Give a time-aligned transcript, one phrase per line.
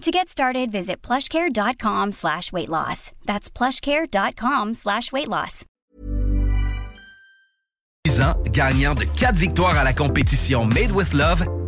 [0.00, 3.12] To get started, visit plushcare.com slash weight loss.
[3.26, 5.66] That's plushcare.com slash weight loss.
[8.50, 11.44] gagnant de 4 victoires à la compétition Made with Love,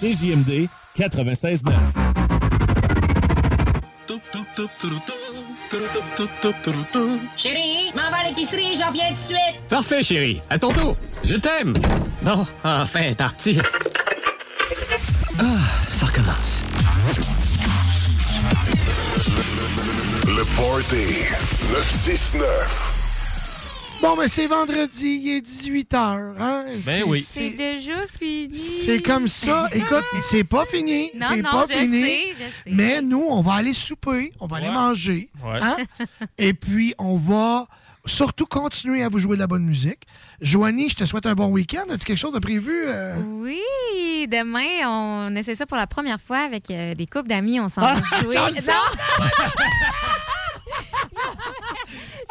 [0.00, 1.72] CJMD 96.9.
[7.36, 9.60] Chérie, m'en va à l'épicerie, j'en viens tout de suite.
[9.68, 10.40] Parfait, chérie.
[10.50, 10.96] À ton tour.
[11.24, 11.72] Je t'aime.
[12.22, 13.58] Bon, enfin, parti.
[15.38, 15.44] Ah,
[15.88, 16.62] ça recommence.
[20.26, 21.24] Le Party
[21.72, 22.95] 969.
[24.02, 25.96] Bon, mais c'est vendredi, il est 18h.
[26.38, 26.64] Hein?
[26.78, 28.54] C'est- C'est C'est déjà fini.
[28.54, 29.68] c'est comme ça.
[29.72, 31.10] Écoute, c'est pas fini.
[31.14, 32.02] Non, C'est non, pas je fini.
[32.02, 32.50] sais, je sais.
[32.66, 35.30] Mais nous, on va aller souper, on va aller manger.
[35.42, 35.58] Ouais.
[35.60, 35.76] hein?
[36.38, 37.66] Et puis, on va
[38.04, 40.02] surtout continuer à vous jouer de la bonne musique.
[40.40, 41.84] Joanie, je te souhaite un bon week-end.
[41.90, 42.72] As-tu quelque chose de prévu?
[42.86, 43.16] euh?
[43.40, 47.58] Oui, demain, on essaie ça pour la première fois avec euh, des couples d'amis.
[47.58, 48.36] On s'en Ah, va jouer.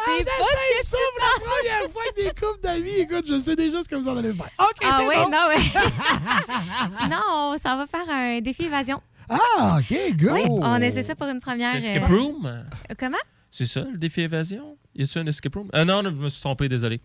[0.06, 0.24] j'en le sais.
[0.24, 0.32] Non!
[0.36, 3.00] C'est pas essaye ce que ça tu pour la première fois avec des couples d'amis.
[3.00, 4.50] Écoute, je sais déjà ce que vous en allez faire.
[4.58, 5.30] OK, Ah c'est oui, bon.
[5.30, 7.08] non, ouais.
[7.10, 9.00] non, ça va faire un défi évasion.
[9.28, 10.30] Ah, OK, good.
[10.32, 11.74] Oui, on essaie ça pour une première.
[11.76, 12.46] Escape euh, room?
[12.46, 12.62] euh,
[12.98, 13.16] Comment?
[13.50, 14.76] C'est ça, le défi évasion?
[14.94, 15.68] Y a-tu un escape room?
[15.72, 17.00] Ah non, non, je me suis trompé, désolé.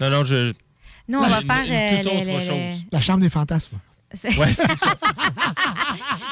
[0.00, 0.52] Non, non, je.
[1.08, 2.84] Nous, on va Une- faire une euh, toute autre chose.
[2.92, 3.78] La chambre des fantasmes.
[4.38, 4.94] Ouais, c'est ça.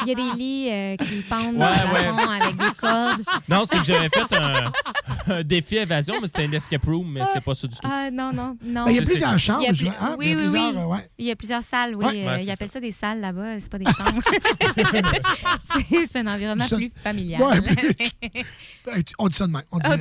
[0.02, 2.40] Il y a des lits euh, qui pendent Ouais, dans ouais.
[2.42, 3.22] avec des cordes.
[3.48, 4.72] Non, c'est que j'avais fait un,
[5.34, 7.80] un défi évasion, mais c'était un escape room, mais c'est pas ça du tout.
[7.90, 8.84] Ah non, non, non.
[8.84, 9.66] Ben, il y a plusieurs chambres.
[9.68, 10.14] Hein?
[10.18, 10.78] oui, oui, plusieurs, oui.
[10.78, 11.10] euh, ouais.
[11.18, 12.04] Il y a plusieurs salles, oui.
[12.04, 12.28] Ouais.
[12.28, 12.74] euh, ils appellent ça.
[12.74, 14.22] ça des salles là-bas, c'est pas des chambres.
[16.12, 17.42] c'est un environnement Ça- plus familial.
[17.42, 19.62] Ouais, plus- On dit ça de même.
[19.72, 19.96] On dit- Ah.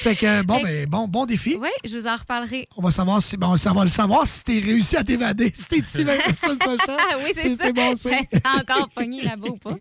[0.00, 1.56] Fait que, bon, ben, bon, bon défi.
[1.60, 2.68] Oui, je vous en reparlerai.
[2.76, 5.66] On va savoir si, ben, on va le savoir si t'es réussi à t'évader, si
[5.66, 6.96] t'es ici même la semaine prochaine.
[6.98, 7.64] Ah oui, c'est ça.
[7.64, 8.28] C'est bon, c'est.
[8.46, 9.76] Encore pogné là-bas ou pas?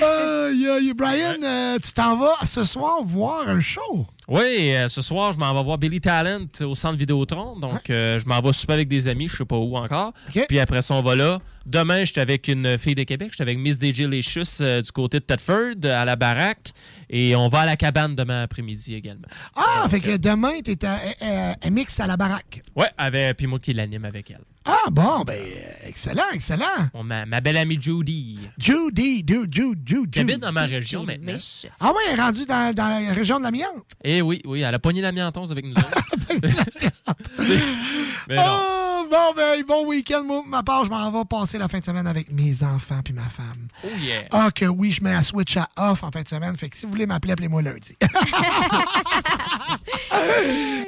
[0.98, 4.06] Brian, euh, tu t'en vas ce soir voir un show.
[4.28, 7.58] Oui, euh, ce soir, je m'en vais voir Billy Talent au centre Vidéotron.
[7.58, 10.12] Donc, euh, je m'en vais souper avec des amis, je sais pas où encore.
[10.48, 11.40] Puis après ça, on va là.
[11.64, 13.28] Demain, j'étais avec une fille de Québec.
[13.32, 16.72] J'étais avec Miss DJ Licious euh, du côté de Thetford, à la baraque.
[17.08, 19.26] Et on va à la cabane demain après-midi également.
[19.56, 22.62] Ah, fait que demain, t'es à, à- à Mix à la baraque.
[22.76, 24.44] Ouais, avec, puis moi qui l'anime avec elle.
[24.70, 25.40] Ah, bon, ben,
[25.86, 26.66] excellent, excellent.
[26.92, 30.10] Bon, ma, ma belle amie Judy, Judy, Judy, Judy, Judy.
[30.10, 31.32] qui habite dans ma région maintenant.
[31.32, 31.68] Delicious.
[31.80, 33.86] Ah oui, elle est rendue dans, dans la région de l'amiante.
[34.04, 36.04] Eh oui, oui, elle a pogné la miantose avec nous autres.
[38.28, 38.42] Mais non.
[38.44, 38.77] Oh,
[39.10, 40.24] bon, ben, bon week-end.
[40.24, 43.00] Moi, de ma part, je m'en vais passer la fin de semaine avec mes enfants
[43.04, 43.68] puis ma femme.
[43.84, 44.24] Oh yeah.
[44.32, 46.56] Ah, que oui, je mets la switch à off en fin de semaine.
[46.56, 47.96] Fait que si vous voulez m'appeler, appelez-moi lundi.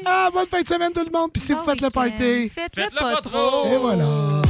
[0.06, 1.32] ah, bonne fin de semaine, tout le monde.
[1.32, 2.50] Puis si vous faites le party.
[2.50, 3.66] Faites-le Faites-le pas, trop.
[3.66, 4.42] Et voilà.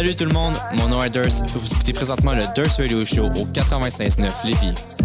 [0.00, 1.28] Salut tout le monde, mon nom est Durs.
[1.54, 4.99] Vous écoutez présentement le Durs Radio Show au 96.9 Lévis.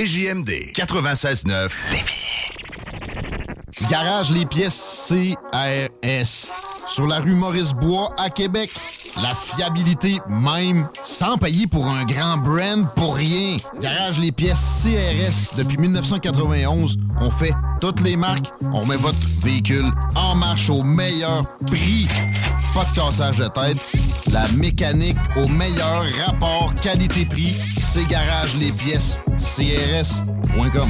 [0.00, 1.68] CJMD 96.9
[3.90, 6.48] Garage les pièces CRS.
[6.88, 8.70] Sur la rue Maurice-Bois à Québec.
[9.20, 13.58] La fiabilité même, sans payer pour un grand brand pour rien.
[13.78, 15.54] Garage les pièces CRS.
[15.58, 18.50] Depuis 1991, on fait toutes les marques.
[18.72, 22.08] On met votre véhicule en marche au meilleur prix.
[22.72, 23.99] Pas de cassage de tête.
[24.32, 27.56] La mécanique au meilleur rapport qualité-prix.
[27.78, 30.88] C'est Garage les pièces CRS.com.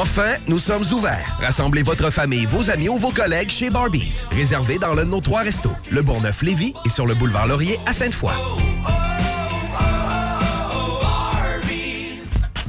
[0.00, 1.38] Enfin, nous sommes ouverts.
[1.40, 4.22] Rassemblez votre famille, vos amis ou vos collègues chez Barbies.
[4.30, 7.92] Réservé dans l'un de nos trois restos, le Bourgneuf-Lévis et sur le boulevard Laurier à
[7.92, 8.32] Sainte-Foy.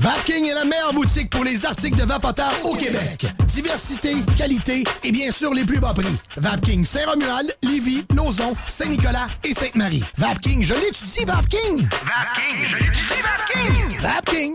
[0.02, 3.28] Vapking est la meilleure boutique pour les articles de vapoteurs au Québec.
[3.46, 6.18] Diversité, qualité et bien sûr les plus bas prix.
[6.38, 10.04] Vapking Saint-Romuald, Lévis, Lauson, Saint-Nicolas et Sainte-Marie.
[10.18, 11.88] Vapking, je l'étudie, Vapking!
[11.88, 14.00] Vapking, je l'étudie, Vapking!
[14.00, 14.54] Vapking!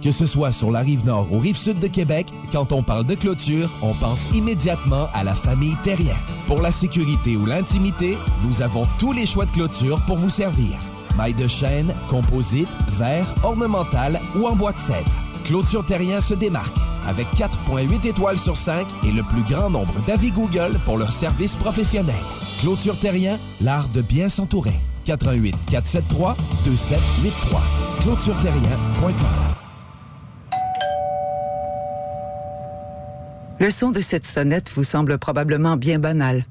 [0.00, 3.04] Que ce soit sur la rive nord ou rive sud de Québec, quand on parle
[3.04, 6.16] de clôture, on pense immédiatement à la famille Terrien.
[6.46, 10.78] Pour la sécurité ou l'intimité, nous avons tous les choix de clôture pour vous servir.
[11.16, 15.10] Maille de chêne, composite, verre, ornemental ou en bois de cèdre.
[15.44, 16.76] Clôture Terrien se démarque
[17.06, 21.54] avec 4.8 étoiles sur 5 et le plus grand nombre d'avis Google pour leur service
[21.54, 22.16] professionnel.
[22.60, 24.74] Clôture Terrien, l'art de bien s'entourer.
[25.04, 27.62] 88 473 2783.
[28.00, 29.56] ClôtureTerrien.com
[33.58, 36.44] Le son de cette sonnette vous semble probablement bien banal.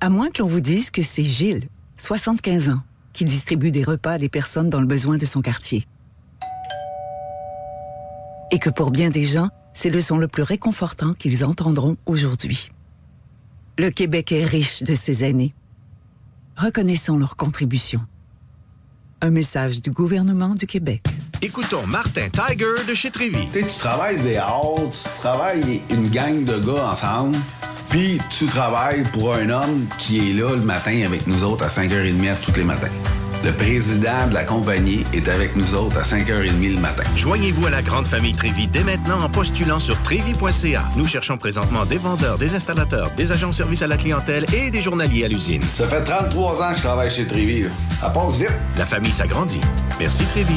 [0.00, 2.80] À moins que l'on vous dise que c'est Gilles, 75 ans,
[3.12, 5.86] qui distribue des repas à des personnes dans le besoin de son quartier.
[8.52, 12.70] Et que pour bien des gens, c'est le son le plus réconfortant qu'ils entendront aujourd'hui.
[13.78, 15.54] Le Québec est riche de ces aînés.
[16.56, 18.00] Reconnaissons leur contribution.
[19.22, 21.02] Un message du gouvernement du Québec.
[21.42, 23.46] Écoutons Martin Tiger de chez Trévy.
[23.52, 27.36] Tu sais, tu travailles des heures, tu travailles une gang de gars ensemble,
[27.90, 31.68] puis tu travailles pour un homme qui est là le matin avec nous autres à
[31.68, 32.88] 5h30 tous les matins.
[33.42, 37.04] Le président de la compagnie est avec nous autres à 5h30 le matin.
[37.16, 40.84] Joignez-vous à la grande famille Trévi dès maintenant en postulant sur trévi.ca.
[40.94, 44.70] Nous cherchons présentement des vendeurs, des installateurs, des agents de service à la clientèle et
[44.70, 45.62] des journaliers à l'usine.
[45.72, 47.64] Ça fait 33 ans que je travaille chez Trévi.
[47.98, 48.52] Ça passe vite.
[48.76, 49.60] La famille s'agrandit.
[49.98, 50.54] Merci Trévi.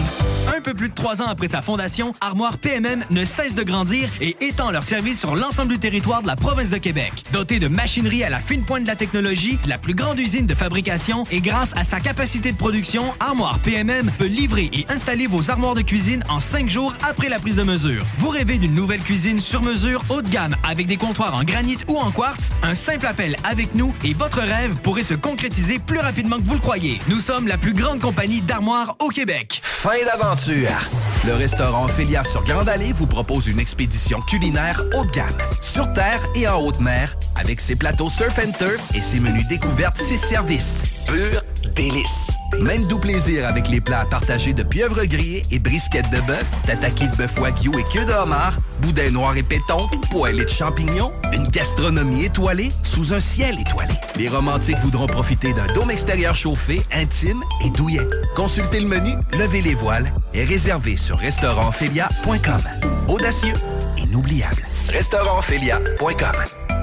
[0.53, 4.09] Un peu plus de trois ans après sa fondation, Armoire PMM ne cesse de grandir
[4.19, 7.13] et étend leur service sur l'ensemble du territoire de la province de Québec.
[7.31, 10.55] Dotée de machinerie à la fine pointe de la technologie, la plus grande usine de
[10.55, 12.72] fabrication et grâce à sa capacité de production,
[13.19, 17.37] Armoire PMM peut livrer et installer vos armoires de cuisine en cinq jours après la
[17.37, 18.03] prise de mesure.
[18.17, 21.77] Vous rêvez d'une nouvelle cuisine sur mesure haut de gamme avec des comptoirs en granit
[21.87, 22.49] ou en quartz?
[22.63, 26.55] Un simple appel avec nous et votre rêve pourrait se concrétiser plus rapidement que vous
[26.55, 26.99] le croyez.
[27.09, 29.61] Nous sommes la plus grande compagnie d'armoires au Québec.
[29.63, 30.89] Fin d'aventure!
[31.27, 35.93] Le restaurant Ophélia sur Grande Allée vous propose une expédition culinaire haut de gamme, sur
[35.93, 39.97] terre et en haute mer, avec ses plateaux surf and turf et ses menus découvertes,
[39.97, 40.79] ses services.
[41.07, 41.41] Pur
[41.75, 42.29] délice!
[42.59, 47.07] Même doux plaisir avec les plats partagés de pieuvres grillées et brisquettes de bœuf, tataki
[47.07, 51.47] de bœuf wagyu et queue de homard, boudin noir et péton, poêlée de champignons, une
[51.47, 53.93] gastronomie étoilée sous un ciel étoilé.
[54.17, 58.07] Les romantiques voudront profiter d'un dôme extérieur chauffé, intime et douillet.
[58.35, 62.61] Consultez le menu, levez les voiles et réservez sur restaurantphilia.com.
[63.07, 63.55] Audacieux,
[63.97, 64.63] inoubliable.
[64.89, 66.82] Restaurantphilia.com.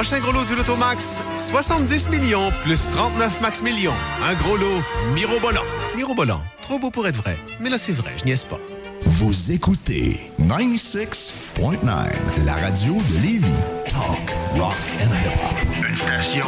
[0.01, 3.93] Prochain gros lot du Loto Max, 70 millions plus 39 max millions.
[4.27, 4.81] Un gros lot
[5.13, 5.61] mirobolant.
[5.95, 7.37] Mirobolant, trop beau pour être vrai.
[7.59, 8.57] Mais là, c'est vrai, je niaise pas.
[9.03, 11.85] Vous écoutez 96.9,
[12.45, 13.45] la radio de Lévis.
[13.89, 15.87] Talk, rock and hip-hop.
[15.87, 16.47] Une station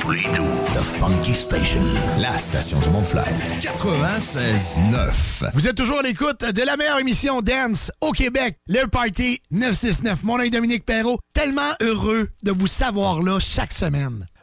[0.00, 1.80] The Funky Station,
[2.18, 3.26] la station du Mont-Flair.
[3.60, 5.52] 96.9.
[5.54, 10.24] Vous êtes toujours à l'écoute de la meilleure émission Dance au Québec, le Party 969.
[10.24, 11.20] Mon nom est Dominique Perrault.
[11.32, 14.26] Tellement heureux de vous savoir là chaque semaine.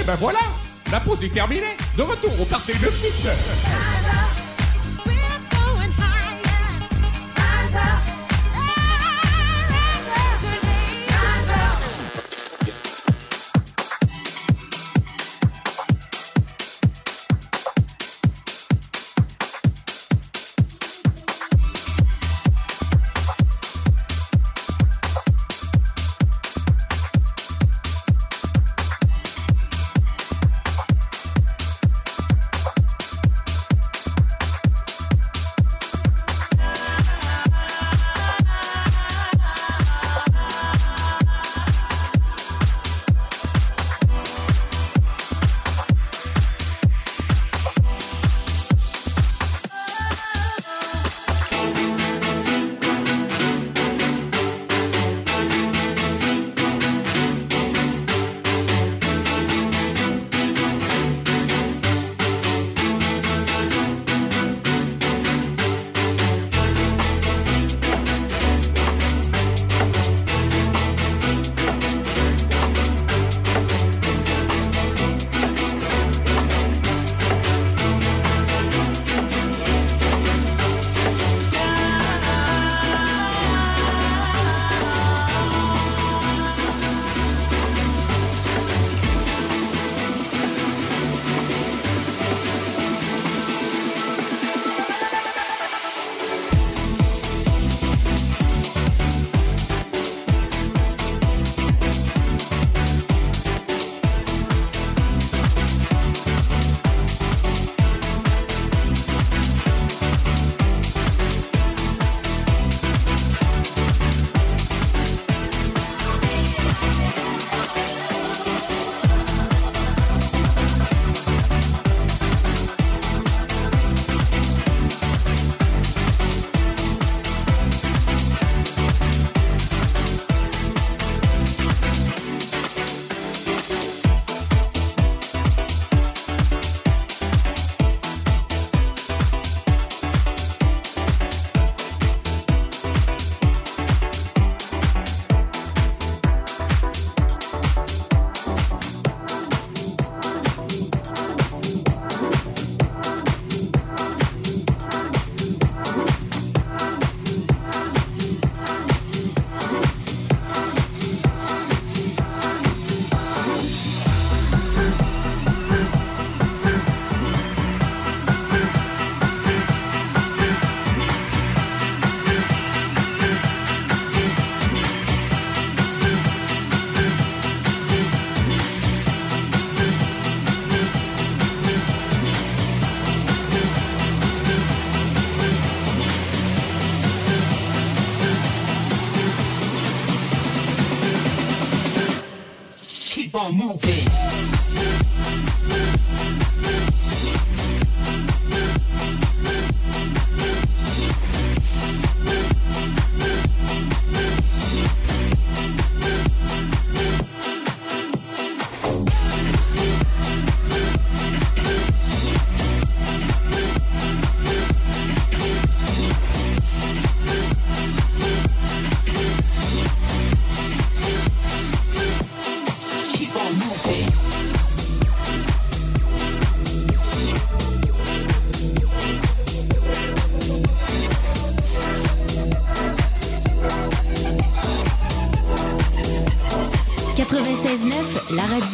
[0.00, 0.38] Et ben voilà,
[0.90, 1.76] la pause est terminée.
[1.96, 4.39] De retour au party de 6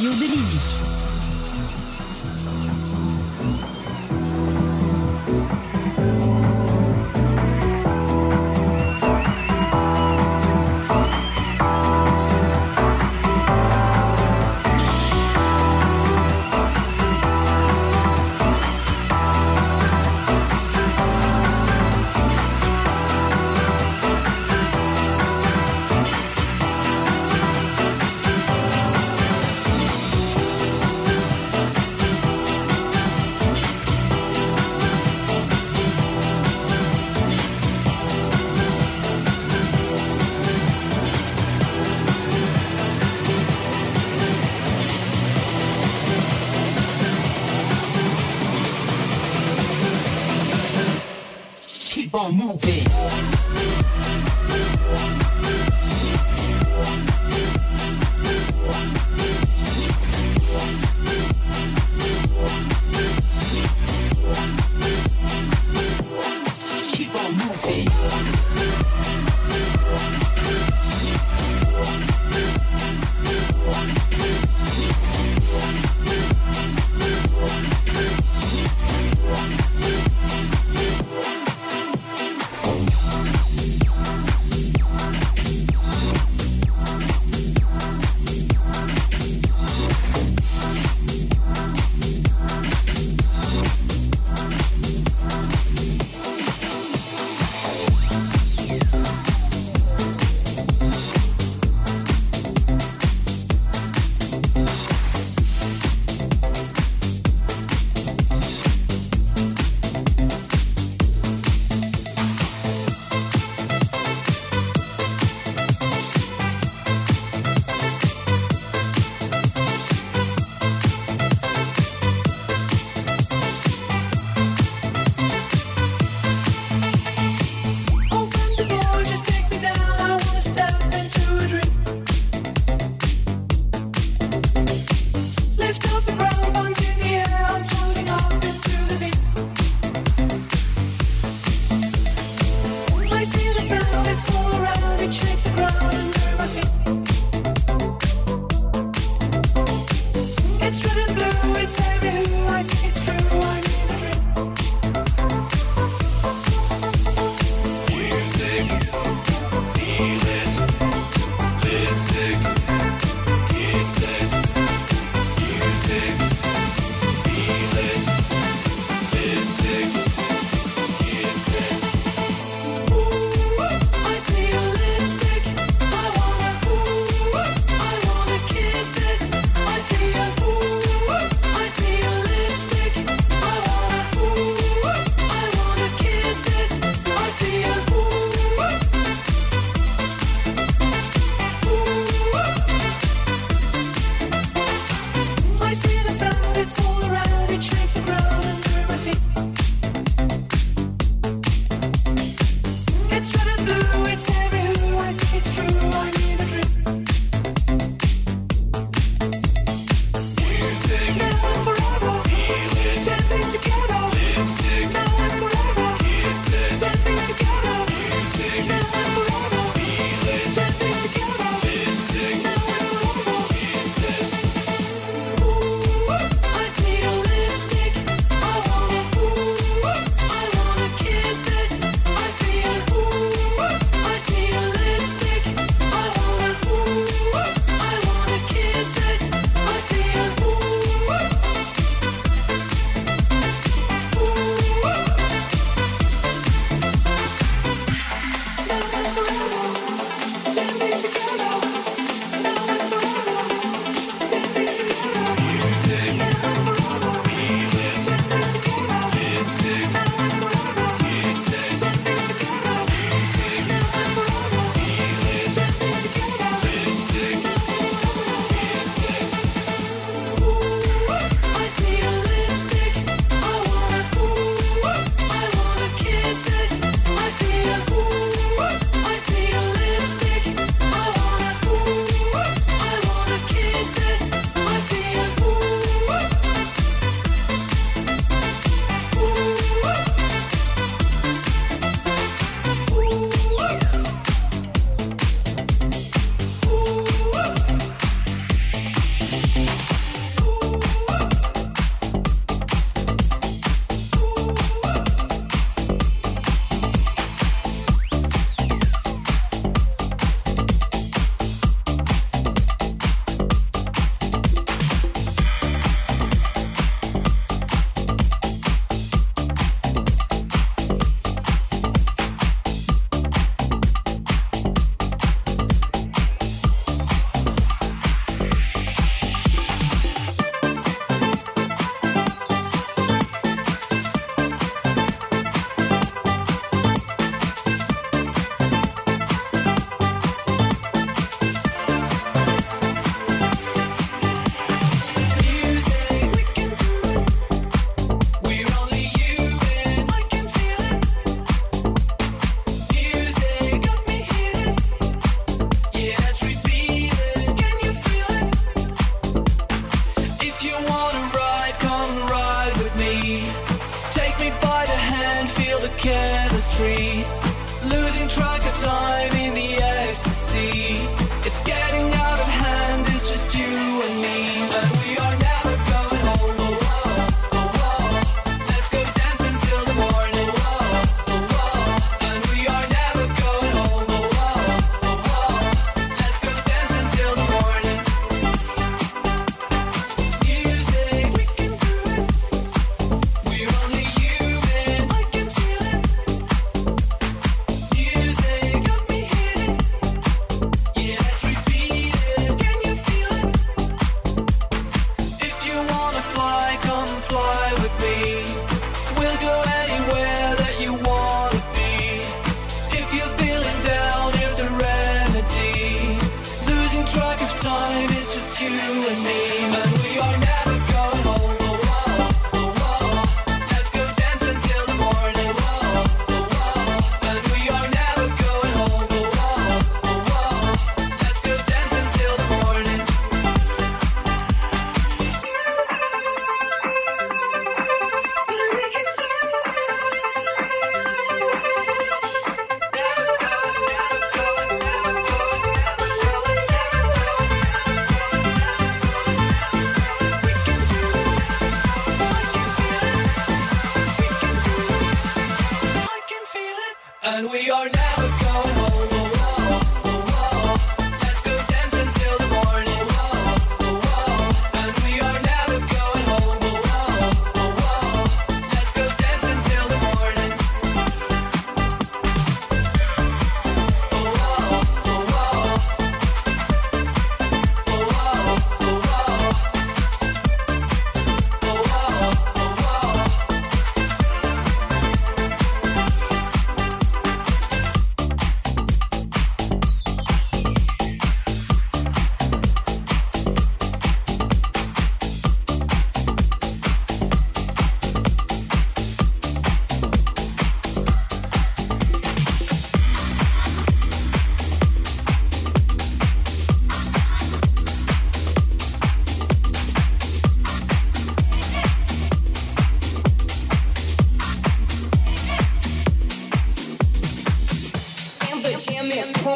[0.07, 0.66] radio de.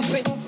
[0.01, 0.39] trompé.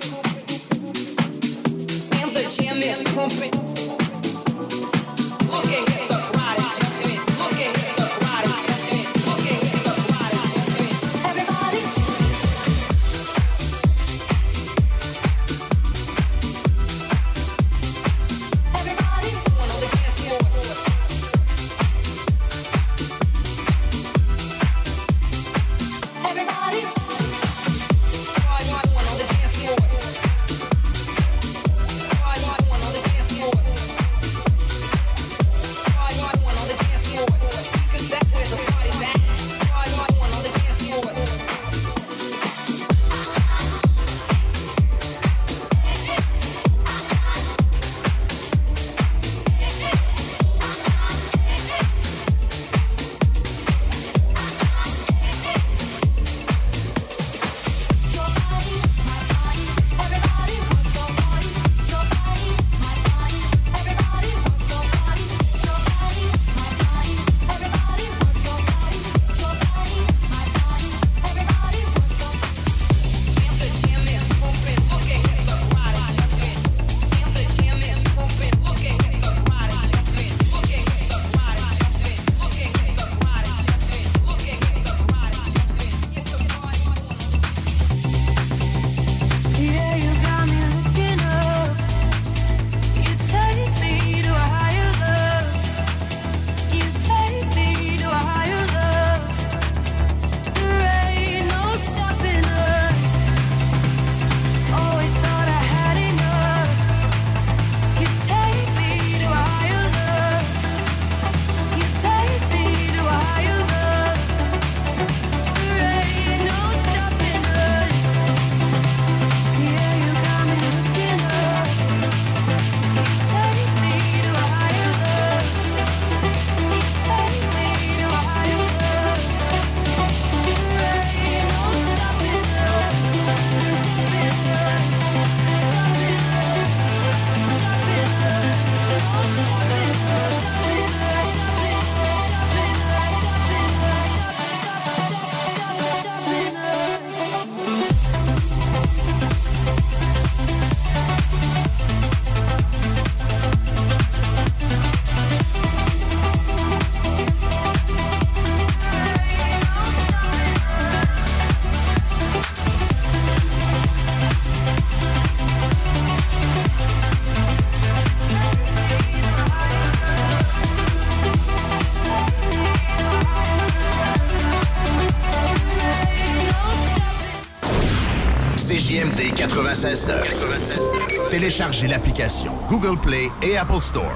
[179.52, 181.28] 96.9.
[181.30, 184.12] Téléchargez l'application Google Play et Apple Store.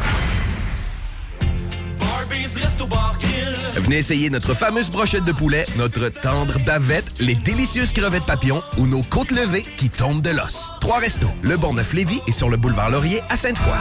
[3.75, 8.87] Venez essayer notre fameuse brochette de poulet, notre tendre bavette, les délicieuses crevettes papillons ou
[8.87, 10.73] nos côtes levées qui tombent de l'os.
[10.81, 13.77] Trois restos, le Bonneuf Lévis et sur le boulevard Laurier à Sainte-Foy.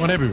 [0.00, 0.32] On a vu.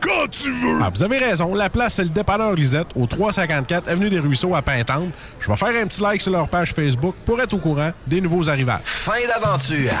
[0.00, 0.78] quand tu veux!
[0.82, 1.54] Ah, vous avez raison.
[1.54, 5.10] La place, c'est le dépanneur Lisette, au 354 Avenue des Ruisseaux à Pintante.
[5.40, 8.20] Je vais faire un petit like sur leur page Facebook pour être au courant des
[8.20, 8.80] nouveaux arrivages.
[8.84, 9.92] Fin d'aventure!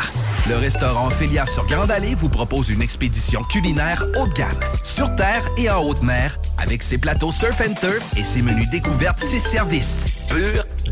[0.48, 4.48] Le restaurant Ophélia sur Grande Allée vous propose une expédition culinaire haut de gamme,
[4.82, 8.68] sur terre et en haute mer, avec ses plateaux surf and turf et ses menus
[8.70, 10.00] découvertes, ses services.
[10.28, 10.64] Pur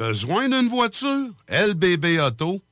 [0.00, 1.28] Besoin d'une voiture?
[1.50, 2.62] LBB Auto.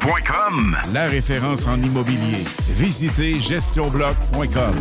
[0.00, 2.44] GestionBloc.com La référence en immobilier.
[2.68, 4.74] Visitez gestionbloc.com.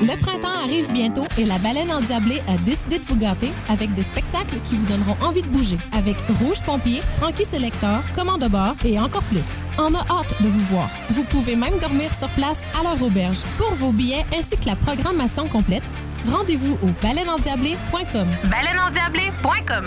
[0.00, 4.02] Le printemps arrive bientôt et la baleine endiablée a décidé de vous gâter avec des
[4.02, 5.78] spectacles qui vous donneront envie de bouger.
[5.92, 9.48] Avec Rouge Pompier, Frankie Selector, Commande de bord et encore plus.
[9.78, 10.88] On a hâte de vous voir.
[11.10, 13.42] Vous pouvez même dormir sur place à leur auberge.
[13.58, 15.84] Pour vos billets ainsi que la programmation complète,
[16.26, 18.28] rendez-vous au baleineendiablée.com.
[18.50, 19.86] Baleineendiablée.com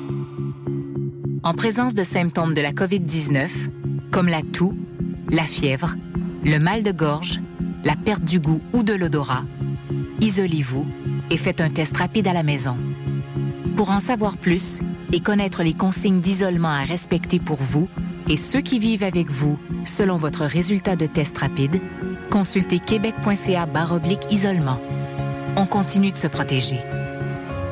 [1.43, 3.49] En présence de symptômes de la COVID-19,
[4.11, 4.77] comme la toux,
[5.31, 5.95] la fièvre,
[6.45, 7.41] le mal de gorge,
[7.83, 9.43] la perte du goût ou de l'odorat,
[10.19, 10.85] isolez-vous
[11.31, 12.77] et faites un test rapide à la maison.
[13.75, 14.81] Pour en savoir plus
[15.13, 17.89] et connaître les consignes d'isolement à respecter pour vous
[18.27, 21.81] et ceux qui vivent avec vous selon votre résultat de test rapide,
[22.29, 23.67] consultez québec.ca
[24.29, 24.79] isolement.
[25.57, 26.77] On continue de se protéger.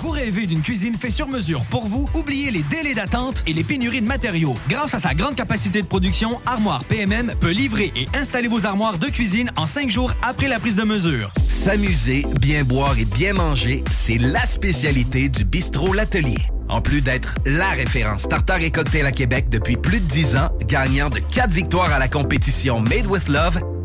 [0.00, 2.08] Vous rêvez d'une cuisine faite sur mesure pour vous?
[2.14, 4.56] Oubliez les délais d'attente et les pénuries de matériaux.
[4.68, 8.98] Grâce à sa grande capacité de production, Armoire PMM peut livrer et installer vos armoires
[8.98, 11.30] de cuisine en cinq jours après la prise de mesure.
[11.48, 16.38] S'amuser, bien boire et bien manger, c'est la spécialité du bistrot L'Atelier.
[16.68, 20.50] En plus d'être la référence tartare et cocktail à Québec depuis plus de 10 ans,
[20.66, 23.60] gagnant de 4 victoires à la compétition Made with Love,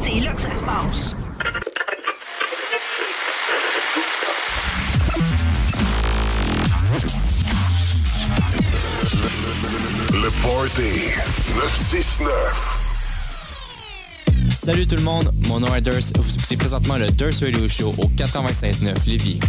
[0.00, 1.14] C'est là que ça se passe.
[10.12, 11.10] Le Party
[11.54, 12.80] 969.
[14.50, 15.92] Salut tout le monde, mon nom est Durs.
[16.18, 19.40] Vous écoutez présentement le Durs Radio Show au 96.9 Lévis.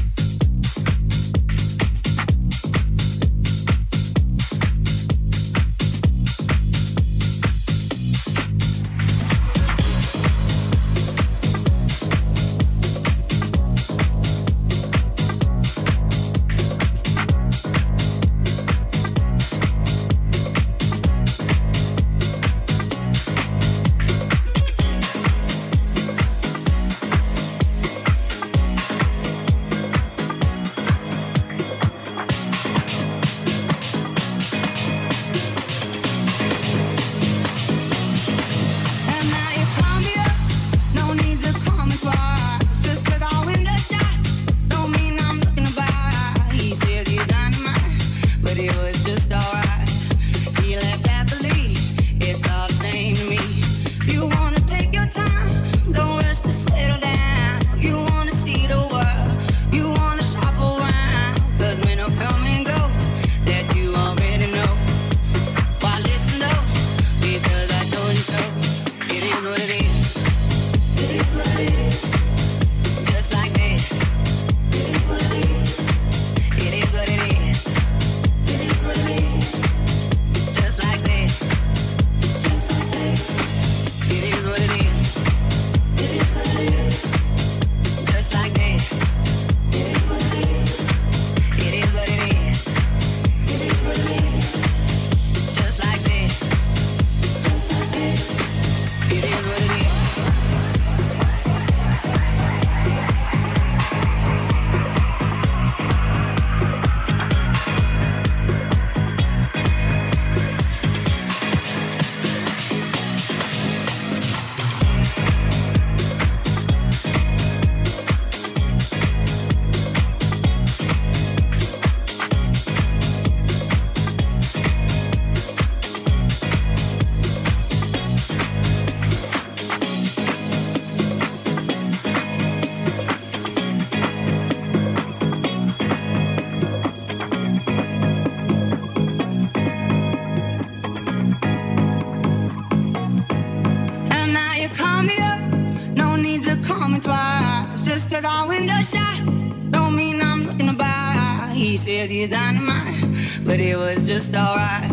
[154.22, 154.92] Just alright.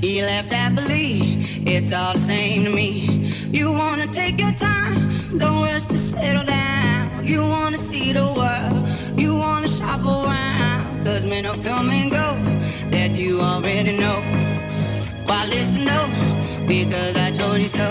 [0.00, 2.88] He left happily, it's all the same to me.
[3.50, 7.26] You wanna take your time, don't rush to settle down.
[7.26, 8.88] You wanna see the world,
[9.18, 11.04] you wanna shop around.
[11.04, 12.28] Cause men will come and go
[12.90, 14.20] that you already know.
[15.26, 16.10] Why listen though?
[16.66, 17.88] Because I told you so.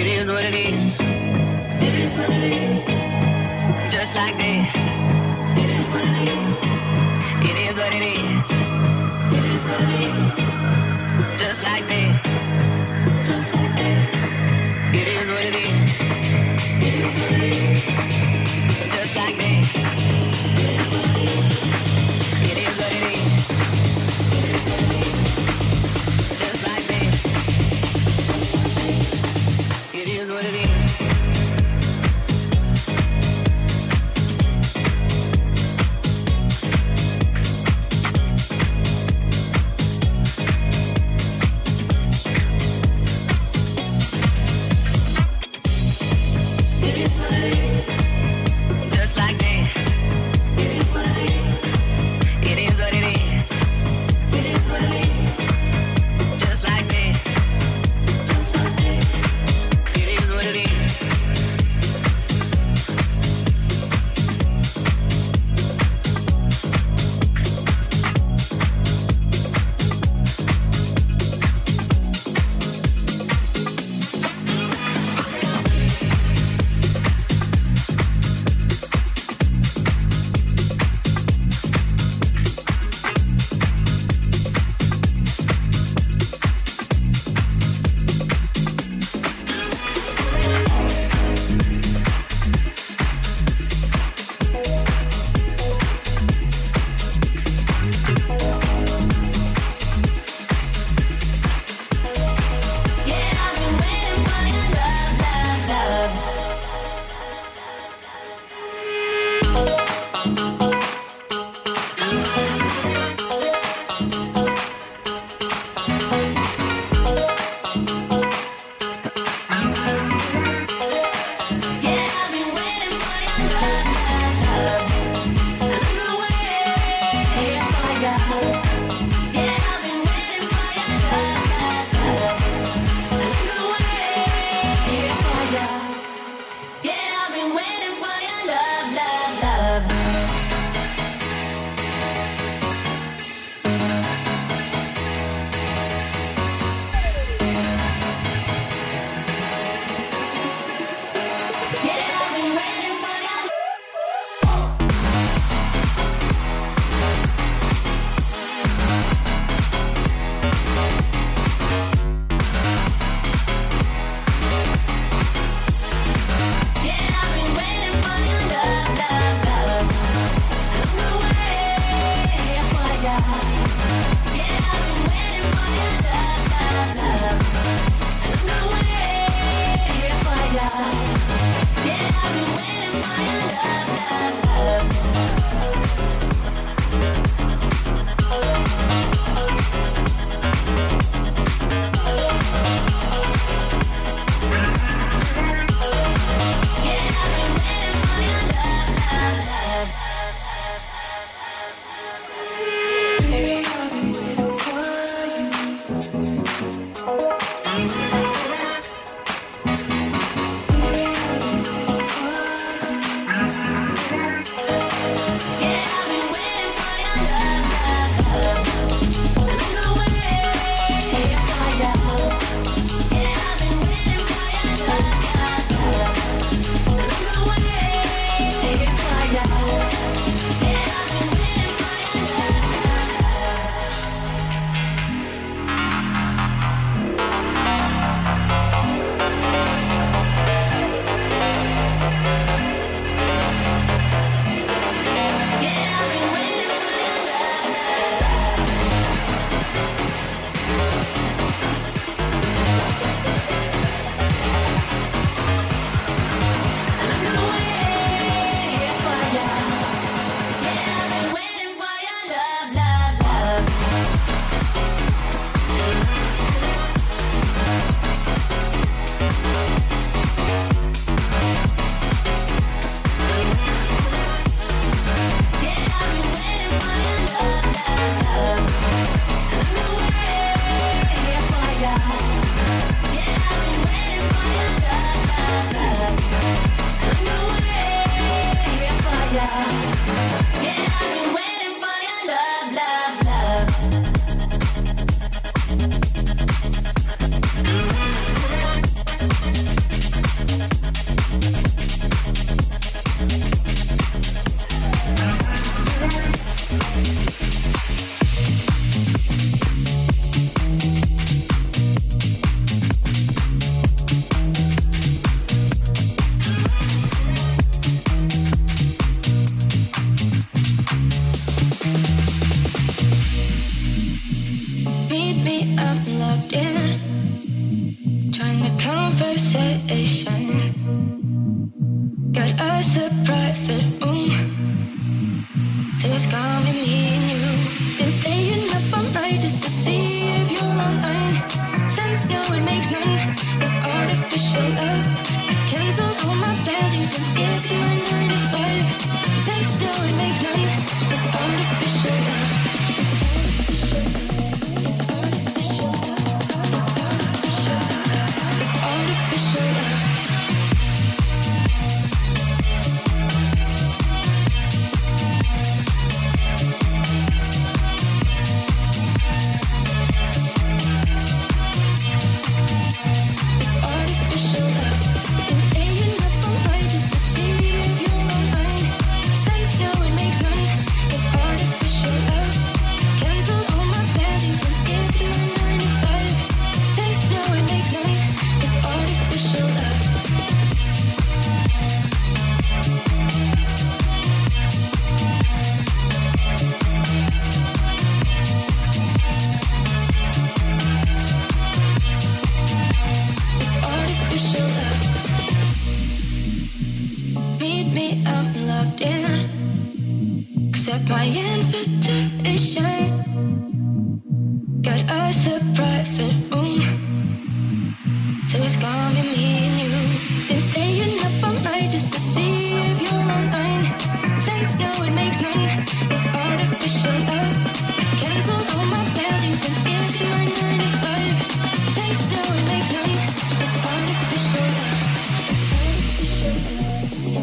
[0.00, 0.96] It is what it is.
[1.86, 3.92] It is what it is.
[3.94, 4.81] Just like this.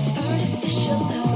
[0.01, 1.28] It's artificial love.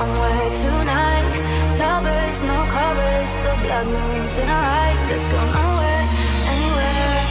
[0.00, 1.28] Somewhere tonight.
[1.78, 5.00] Lovers, no covers, the blood moves in our eyes.
[5.10, 6.04] Let's go nowhere,
[6.52, 7.22] anywhere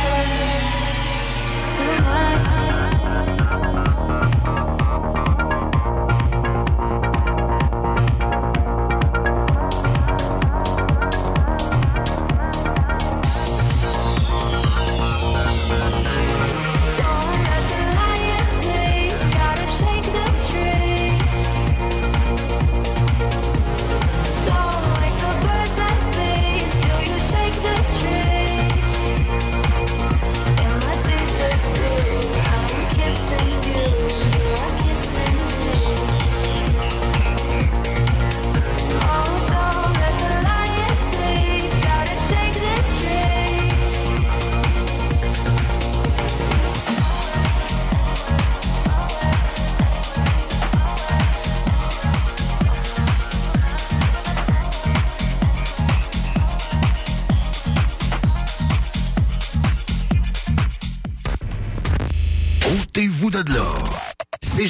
[1.76, 2.49] tonight.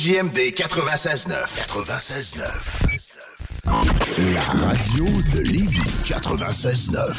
[0.10, 1.36] CJMD 96.9.
[1.68, 4.34] 96.9.
[4.34, 7.14] La radio de Lévis 96.9.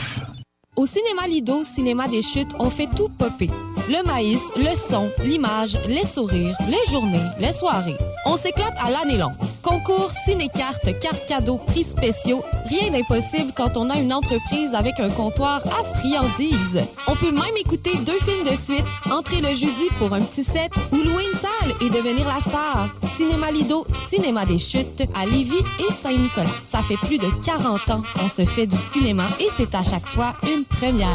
[0.74, 3.48] Au cinéma Lido, cinéma des chutes, on fait tout popper.
[3.88, 7.96] Le maïs, le son, l'image, les sourires, les journées, les soirées.
[8.26, 9.36] On s'éclate à l'année longue.
[9.62, 15.10] Concours, ciné-cartes, cartes cadeaux, prix spéciaux, rien d'impossible quand on a une entreprise avec un
[15.10, 16.80] comptoir à friandises.
[17.06, 20.72] On peut même écouter deux films de suite, entrer le jeudi pour un petit set
[20.92, 21.49] ou louer une salle
[21.80, 22.88] et devenir la star.
[23.16, 26.50] Cinéma Lido, cinéma des chutes à Lévis et Saint-Nicolas.
[26.64, 30.06] Ça fait plus de 40 ans qu'on se fait du cinéma et c'est à chaque
[30.06, 31.08] fois une première.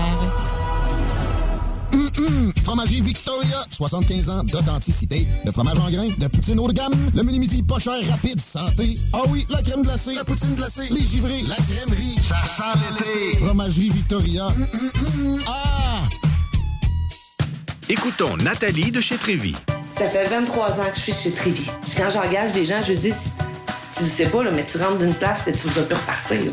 [1.93, 2.51] Hum, hum.
[2.63, 7.23] Fromagerie Victoria, 75 ans d'authenticité, de fromage en grains, de poutine haut de gamme, le
[7.23, 8.97] menu midi pas cher, rapide, santé.
[9.13, 12.17] Ah oui, la crème glacée, la poutine glacée, les givrés, la crèmerie.
[12.23, 13.37] Ça sent l'été.
[13.43, 14.47] Fromagerie Victoria.
[14.47, 15.39] Hum, hum, hum.
[15.47, 16.01] Ah!
[17.87, 19.53] Écoutons Nathalie de chez Trévy.
[19.97, 21.69] Ça fait 23 ans que je suis chez Trévy.
[21.81, 23.13] Puis quand j'engage des gens, je dis,
[23.95, 26.51] tu sais pas, là, mais tu rentres d'une place et tu vas plus repartir.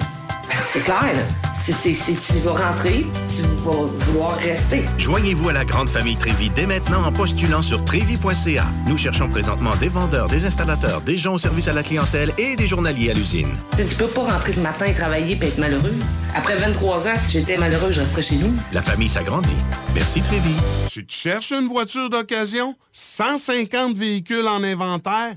[0.73, 1.52] C'est clair, là.
[1.63, 4.83] C'est- tu vas rentrer, tu vas vouloir rester.
[4.99, 8.65] Joignez-vous à la grande famille Trévi dès maintenant en postulant sur trévi.ca.
[8.89, 12.57] Nous cherchons présentement des vendeurs, des installateurs, des gens au service à la clientèle et
[12.57, 13.49] des journaliers à l'usine.
[13.77, 15.95] Tu tu peux pas rentrer le matin et travailler et être malheureux.
[16.35, 18.53] Après 23 ans, si j'étais malheureux, je resterais chez nous.
[18.73, 19.55] La famille s'agrandit.
[19.95, 20.55] Merci Trévi.
[20.91, 22.75] Tu te cherches une voiture d'occasion?
[22.93, 25.37] 150 véhicules en inventaire?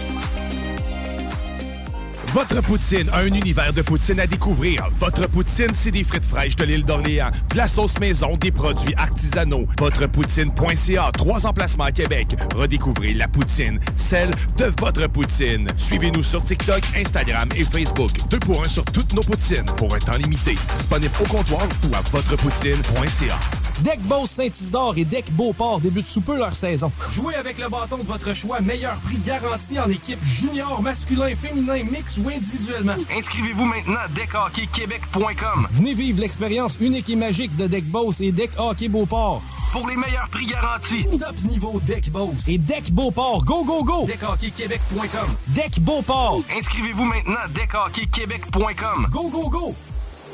[2.33, 4.87] Votre poutine, un univers de poutine à découvrir.
[5.01, 8.93] Votre poutine, c'est des frites fraîches de l'île d'Orléans, de la sauce maison, des produits
[8.95, 9.67] artisanaux.
[9.77, 12.37] Votrepoutine.ca, trois emplacements à Québec.
[12.55, 15.67] Redécouvrez la poutine, celle de votre poutine.
[15.75, 18.11] Suivez-nous sur TikTok, Instagram et Facebook.
[18.29, 20.55] Deux pour un sur toutes nos poutines, pour un temps limité.
[20.77, 23.35] Disponible au comptoir ou à votrepoutine.ca.
[23.83, 26.91] Deck Boss Saint-Isidore et Deck Beauport débutent sous peu leur saison.
[27.09, 31.83] Jouez avec le bâton de votre choix, meilleur prix garanti en équipe junior, masculin, féminin,
[31.91, 32.95] mix ou individuellement.
[33.15, 35.67] Inscrivez-vous maintenant à deckhockeyquebec.com.
[35.71, 39.41] Venez vivre l'expérience unique et magique de Deck Boss et Deck Hockey Beauport.
[39.71, 41.05] Pour les meilleurs prix garantis.
[41.17, 43.45] Top niveau Deck Boss et Deck Beauport.
[43.45, 44.05] Go, go, go!
[44.05, 45.35] Deckhockeyquebec.com.
[45.49, 46.41] Deck Beauport.
[46.55, 49.07] Inscrivez-vous maintenant à deckhockeyquebec.com.
[49.11, 49.75] Go, go, go!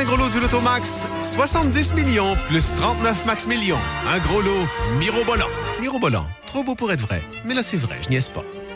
[0.00, 3.78] Gros lot du Lotomax, 70 millions plus 39 max millions.
[4.08, 4.66] Un gros lot
[4.98, 5.50] mirobolant.
[5.80, 7.22] Mirobolant, trop beau pour être vrai.
[7.44, 8.42] Mais là, c'est vrai, je niaise pas.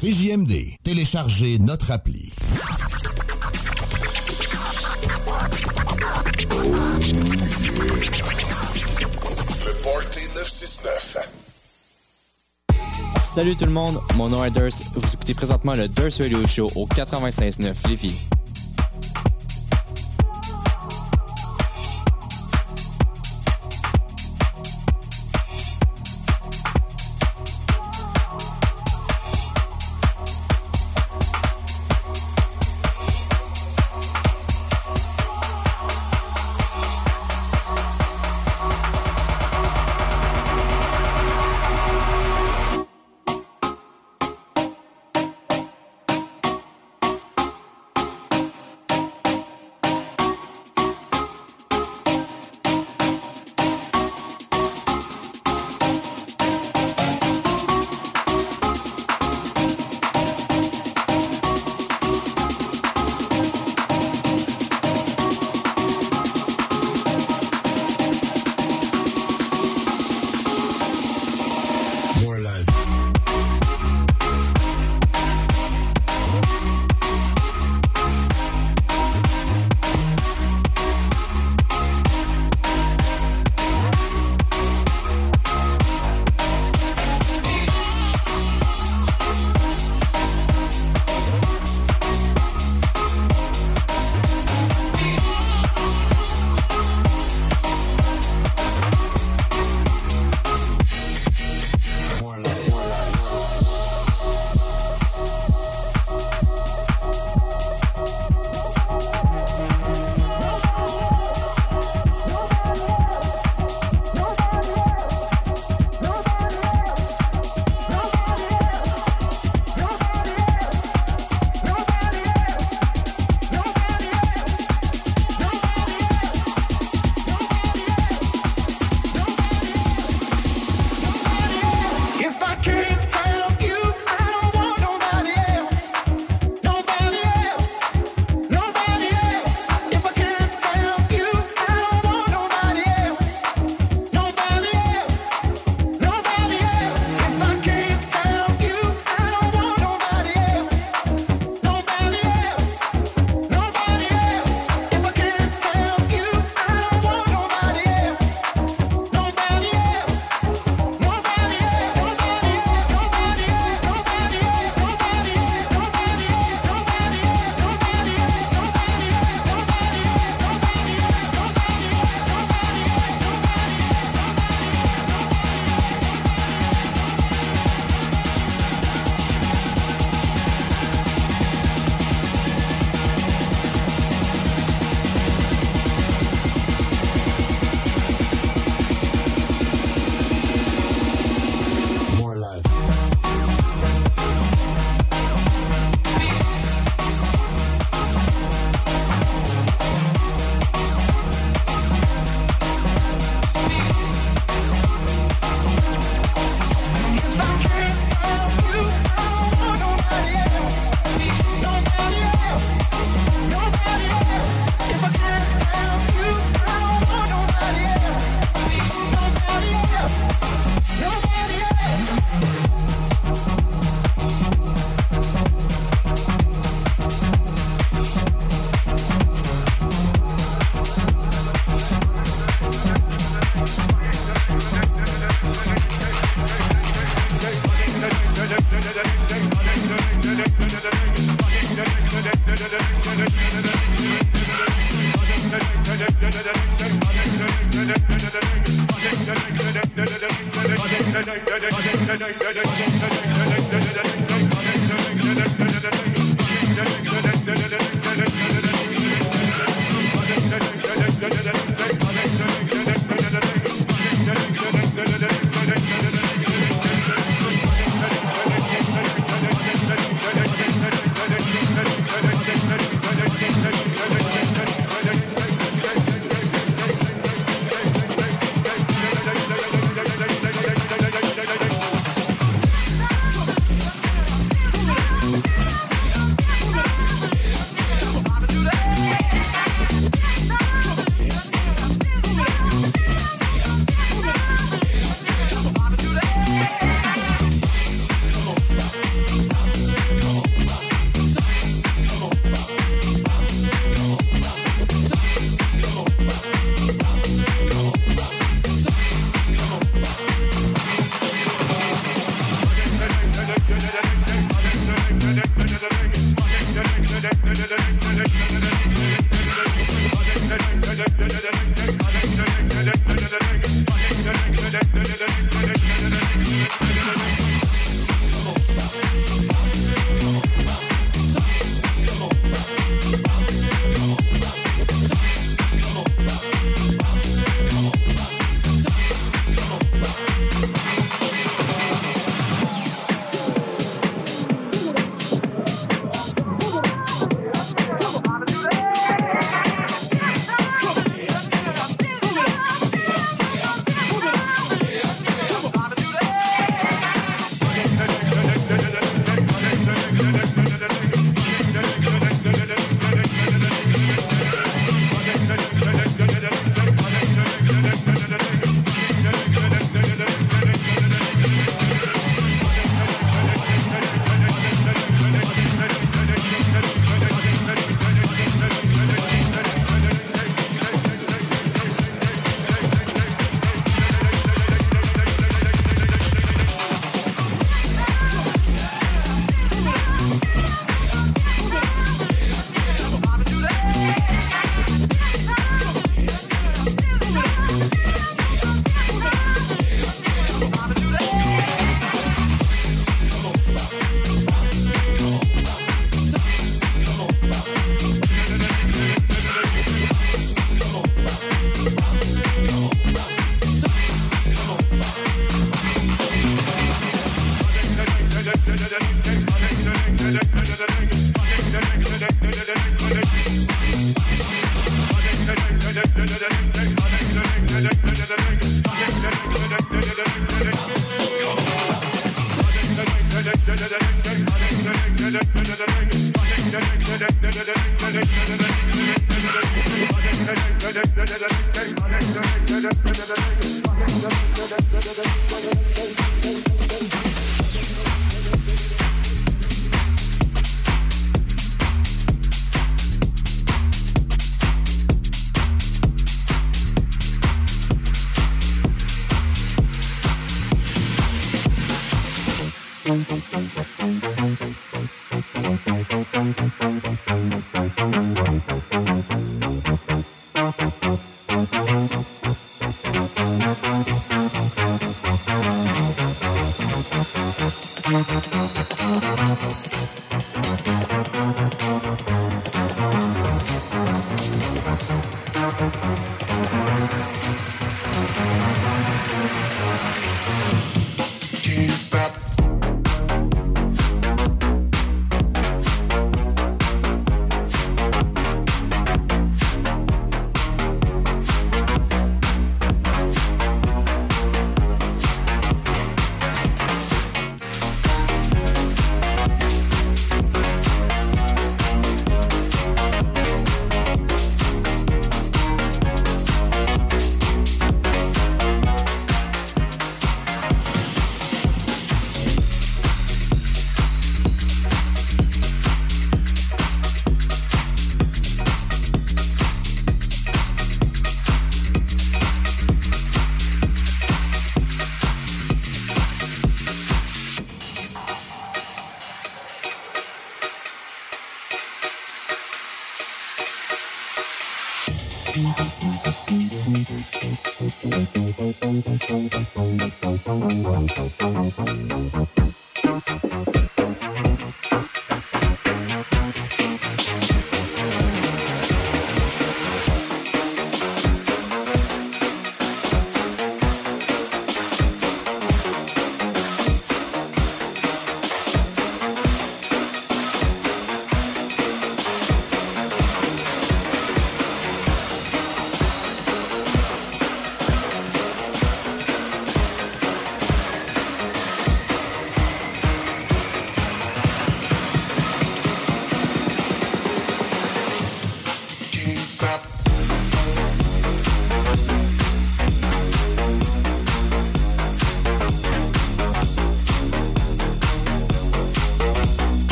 [0.00, 0.78] CJMD.
[0.82, 2.32] Téléchargez notre appli.
[9.64, 11.18] Le Party 969.
[13.22, 14.82] Salut tout le monde, mon nom est Durst.
[14.94, 18.18] Vous écoutez présentement le Durst Radio Show au 96.9 Lévis.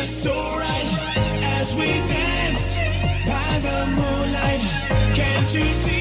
[0.00, 0.86] just alright
[1.58, 2.74] as we dance
[3.26, 4.60] by the moonlight.
[5.14, 5.99] Can't you see?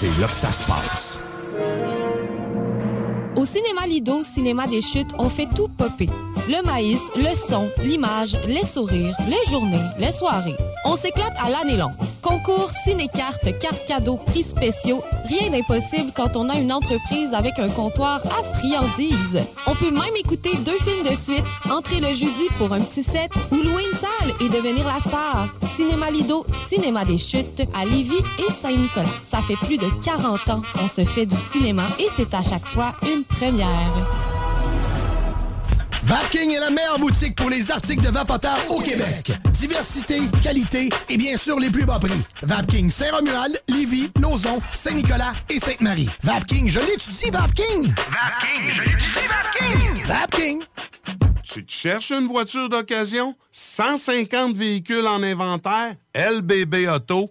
[0.00, 1.20] c'est là que ça se passe.
[3.36, 6.08] Au cinéma Lido, cinéma des chutes, on fait tout popper.
[6.48, 10.56] Le maïs, le son, l'image, les sourires, les journées, les soirées.
[10.86, 11.92] On s'éclate à l'année longue.
[12.22, 17.68] Concours, ciné-cartes, cartes cadeaux, prix spéciaux, rien d'impossible quand on a une entreprise avec un
[17.68, 19.44] comptoir à friandises.
[19.66, 23.30] On peut même écouter deux films de suite, entrer le jeudi pour un petit set
[23.52, 25.48] ou louer une salle et devenir la star.
[25.76, 29.06] Cinéma Lido, cinéma des chutes à Lévis et Saint-Nicolas
[29.56, 33.24] plus de 40 ans qu'on se fait du cinéma et c'est à chaque fois une
[33.24, 33.68] première.
[36.04, 39.32] Vapking est la meilleure boutique pour les articles de vapoteurs au Québec.
[39.52, 42.20] Diversité, qualité et bien sûr les plus bas prix.
[42.42, 46.08] Vapking Saint-Romuald, Lévis, Lauson, Saint-Nicolas et Sainte-Marie.
[46.22, 47.94] Vapking, je l'étudie, Vapking!
[47.94, 50.04] Vapking, je l'étudie, Vapking!
[50.04, 50.62] Vapking!
[51.44, 53.36] Tu te cherches une voiture d'occasion?
[53.52, 55.94] 150 véhicules en inventaire?
[56.14, 57.30] LBB Auto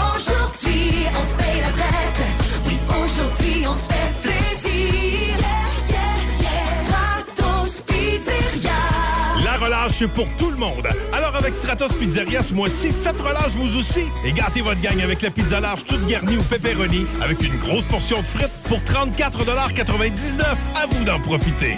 [9.61, 10.87] relâche pour tout le monde.
[11.13, 14.05] Alors avec Stratos Pizzeria ce mois-ci, faites relâche vous aussi.
[14.25, 17.85] Et gâtez votre gang avec la pizza large toute garnie au pepperoni avec une grosse
[17.85, 20.41] portion de frites pour 34,99
[20.81, 21.77] À vous d'en profiter.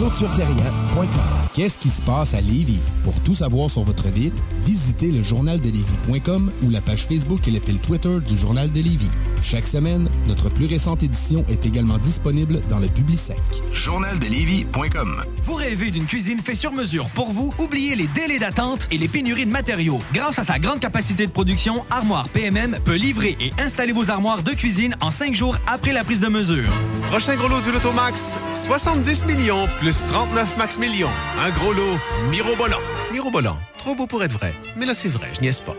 [0.00, 1.08] ClôtureTerrien.com.
[1.52, 2.80] Qu'est-ce qui se passe à Lévis?
[3.04, 4.32] Pour tout savoir sur votre ville,
[4.64, 9.10] visitez le journaldelévis.com ou la page Facebook et le fil Twitter du Journal de Lévis.
[9.42, 13.36] Chaque semaine, notre plus récente édition est également disponible dans le Publisec.
[13.74, 17.52] Journaldelévis.com Vous rêvez d'une cuisine faite sur mesure pour vous?
[17.58, 20.00] Oubliez les délais d'attente et les pénuries de matériaux.
[20.14, 24.42] Grâce à sa grande capacité de production, Armoire PMM peut livrer et installer vos armoires
[24.42, 26.70] de cuisine en cinq jours après la prise de mesure.
[27.10, 31.10] Prochain gros lot du Lotomax, 70 millions plus 39 max millions.
[31.38, 31.98] Un gros lot
[32.30, 32.80] mirobolant.
[33.12, 34.52] Mirobolant, trop beau pour être vrai.
[34.76, 35.74] Mais là, c'est vrai, je niaise pas.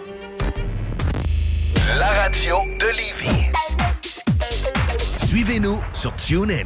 [1.98, 3.52] La radio de Lévis.
[5.28, 6.66] Suivez-nous sur TuneIn.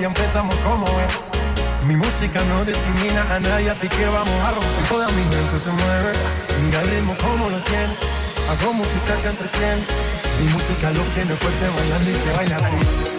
[0.00, 1.86] Ya empezamos como es.
[1.86, 4.88] Mi música no discrimina a nadie, así que vamos a romper.
[4.88, 6.12] Toda mi mente se mueve.
[6.64, 6.82] Mira
[7.20, 7.94] como lo tiene.
[8.48, 9.82] Hago música que entretiene.
[10.40, 13.17] Mi música lo tiene fuerte bailando y se baila así.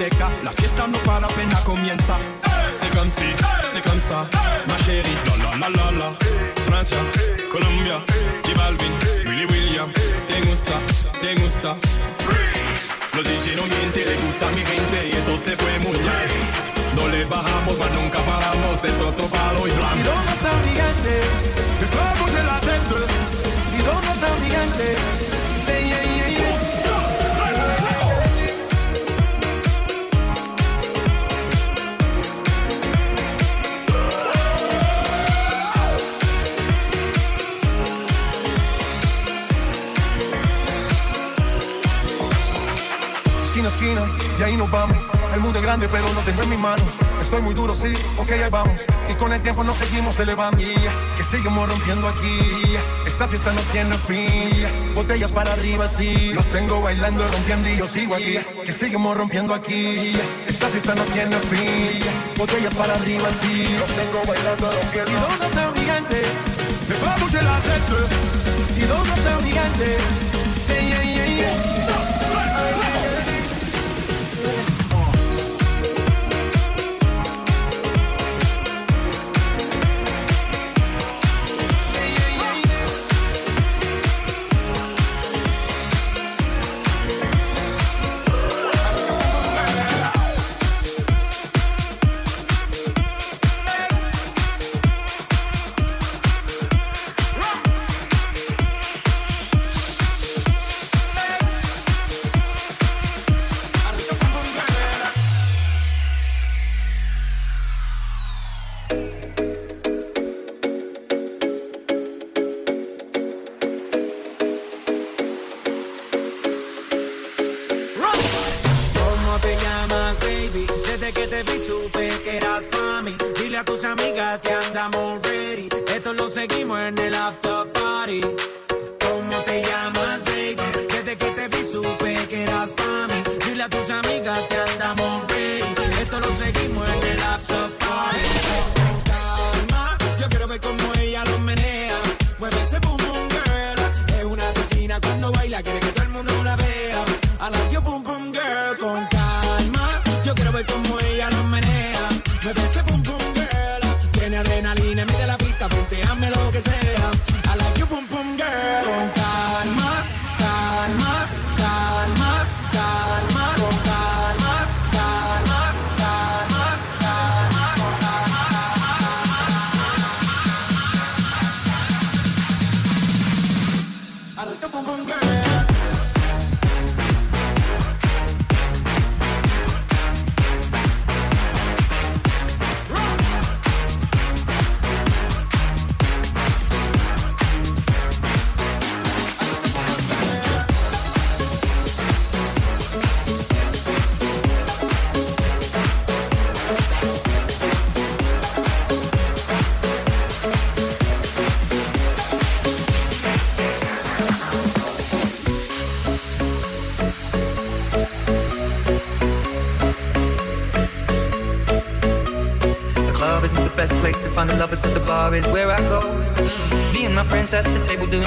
[0.00, 2.16] Discoteca, la fiesta no para apenas comienza.
[2.72, 3.24] C'est comme si,
[3.72, 4.28] c'est comme ça,
[4.68, 5.16] ma chérie.
[5.26, 6.12] La la la la la.
[6.66, 6.98] Francia,
[7.50, 8.00] Colombia,
[8.44, 8.92] J Balvin,
[9.26, 9.92] Willy William.
[10.26, 10.74] Te gusta,
[11.20, 11.76] te gusta.
[13.14, 16.30] Los DJ no mienten, le gusta mi gente y eso se fue muy bien.
[16.96, 20.10] No le bajamos, mas nunca paramos, es otro palo y ¿Y blanco.
[20.10, 21.14] dónde está mi gente?
[21.78, 22.98] Que estamos en la tête.
[23.76, 25.39] ¿Y dónde está mi gente?
[43.82, 44.96] y ahí nos vamos.
[45.34, 46.86] El mundo es grande, pero no tengo en mis manos.
[47.20, 48.80] Estoy muy duro, sí, ok, ahí vamos.
[49.08, 50.62] Y con el tiempo nos seguimos elevando.
[51.16, 52.76] Que seguimos rompiendo aquí.
[53.06, 54.66] Esta fiesta no tiene fin.
[54.94, 56.32] Botellas para arriba, sí.
[56.34, 58.38] Los tengo bailando, rompiendo y yo sigo aquí.
[58.64, 60.12] Que seguimos rompiendo aquí.
[60.46, 62.02] Esta fiesta no tiene fin.
[62.36, 63.66] Botellas para arriba, sí.
[63.78, 65.10] Los tengo bailando, rompiendo.
[65.10, 66.22] ¿Y dónde está un gigante?
[66.88, 67.60] Me fue a la
[68.76, 69.96] ¿Y dónde está un gigante?
[70.68, 72.19] Yeah, yeah, yeah.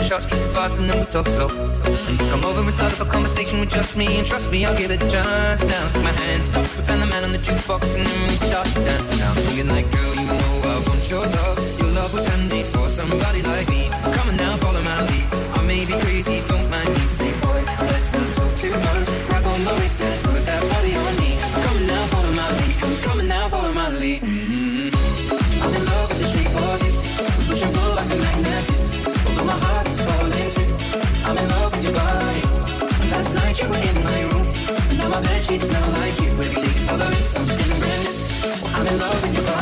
[0.04, 1.48] a short strip of fast and then we talk slow.
[2.08, 4.08] And we come over and start up a conversation with just me.
[4.20, 5.64] And trust me, I'll give it a chance.
[5.64, 8.68] Now take my hand, stop, found the man on the jukebox, and then we start
[8.68, 9.10] to dance.
[9.18, 11.80] Now I'm singing like, girl, you know I want your love.
[11.80, 13.83] Your love was handmade for somebody like me.
[35.60, 38.76] smell like you, it leaks all over something brand.
[38.76, 39.53] I'm in love with you.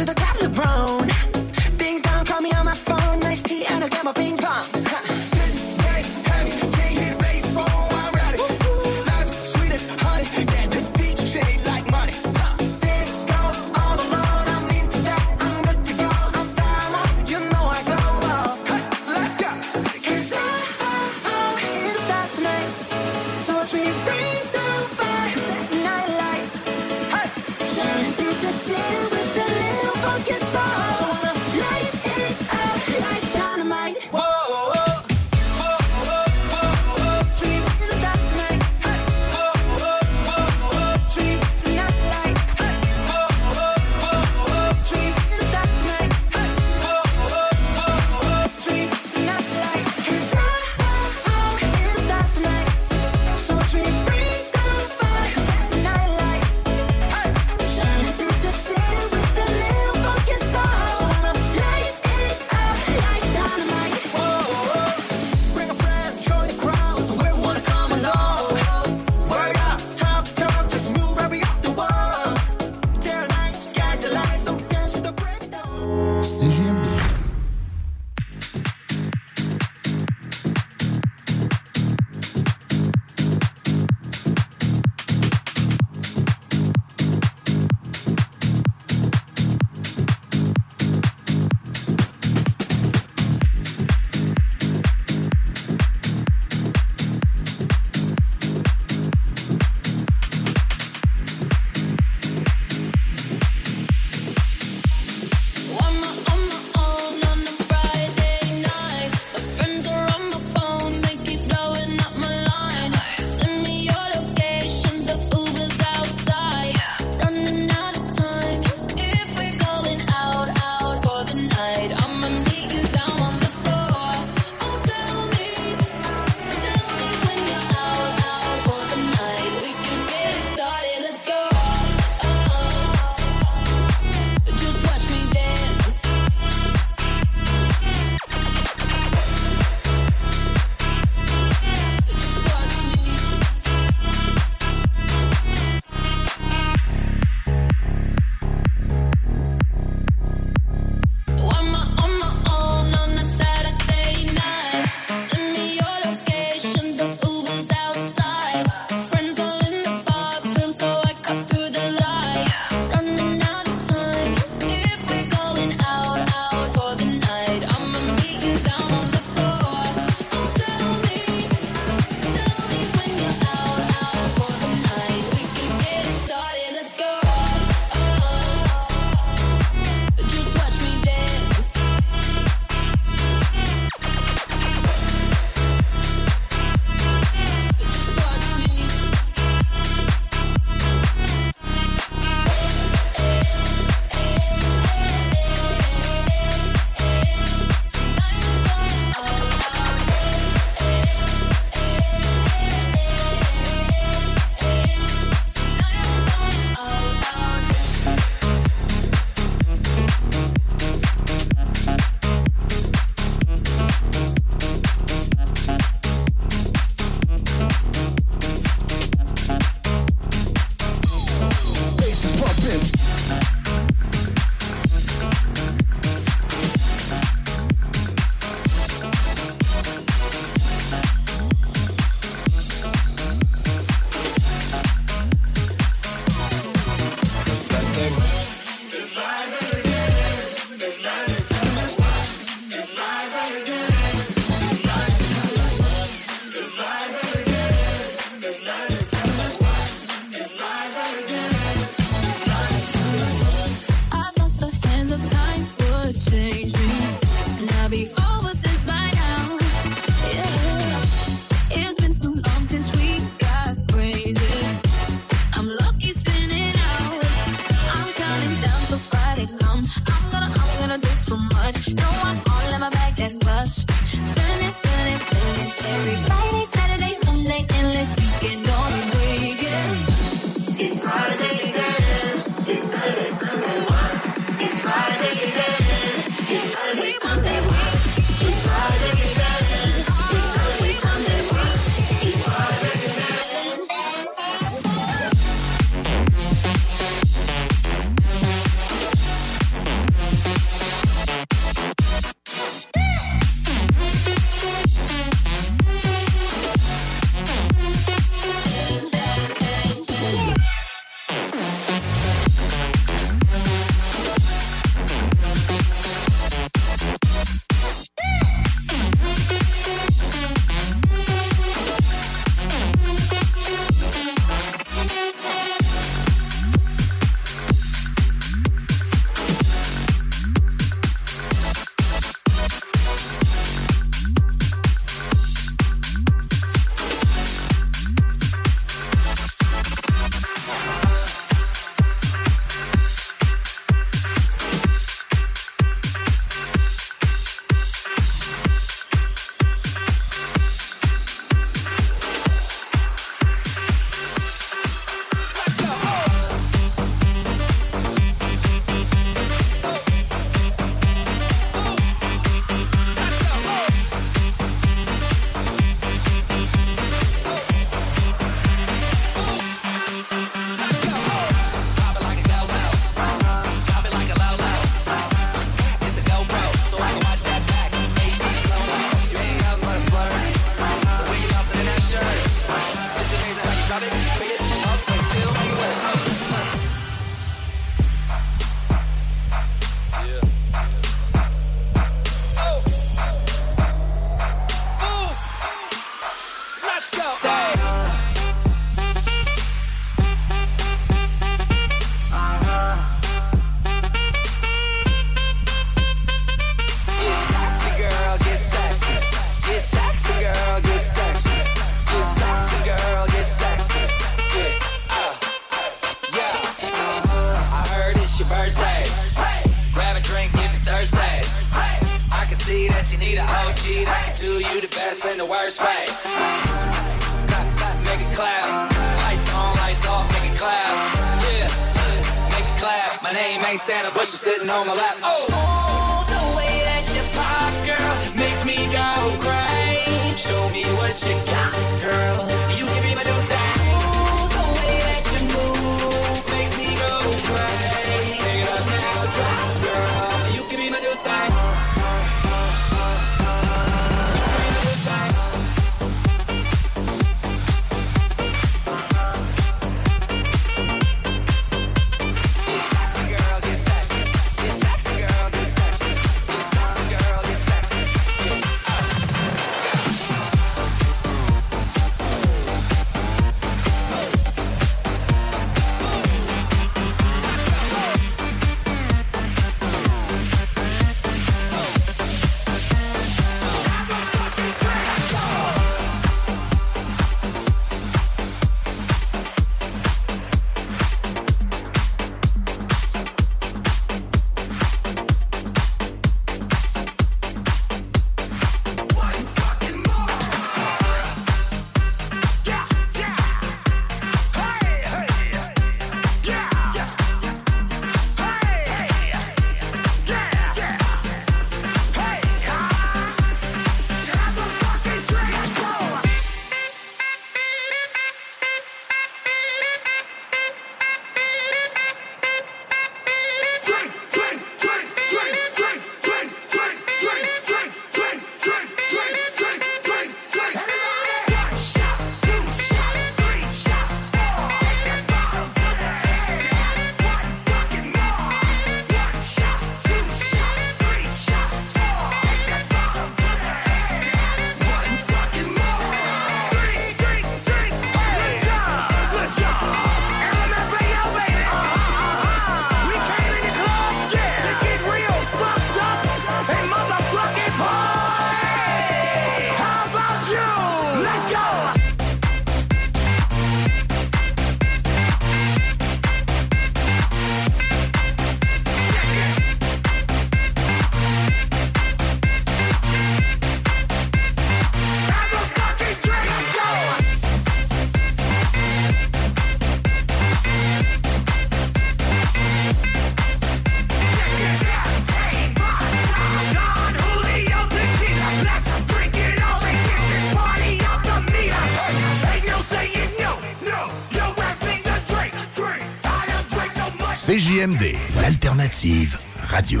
[599.66, 600.00] Radio.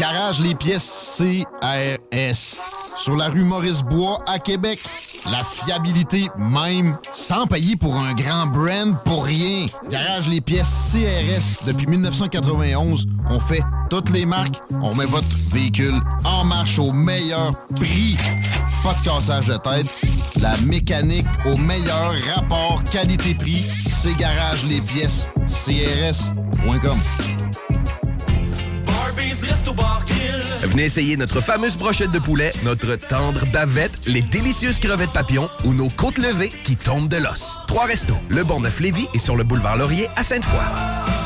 [0.00, 2.58] Garage les pièces CRS.
[2.96, 4.80] Sur la rue Maurice-Bois à Québec.
[5.30, 9.66] La fiabilité même, sans payer pour un grand brand pour rien.
[9.88, 11.64] Garage les pièces CRS.
[11.64, 14.60] Depuis 1991, on fait toutes les marques.
[14.82, 18.16] On met votre véhicule en marche au meilleur prix.
[18.82, 20.15] Pas de cassage de tête.
[20.40, 23.64] La mécanique au meilleur rapport qualité-prix.
[23.88, 26.98] C'est Garage les pièces CRS.com.
[30.62, 35.72] Venez essayer notre fameuse brochette de poulet, notre tendre bavette, les délicieuses crevettes papillons ou
[35.72, 37.58] nos côtes levées qui tombent de l'os.
[37.66, 41.25] Trois restos, le Bonneuf Lévis et sur le boulevard Laurier à Sainte-Foy.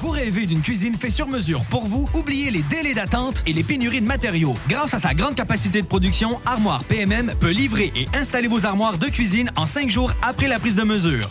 [0.00, 2.08] Vous rêvez d'une cuisine faite sur mesure pour vous?
[2.14, 4.54] Oubliez les délais d'attente et les pénuries de matériaux.
[4.68, 8.98] Grâce à sa grande capacité de production, Armoire PMM peut livrer et installer vos armoires
[8.98, 11.30] de cuisine en cinq jours après la prise de mesure.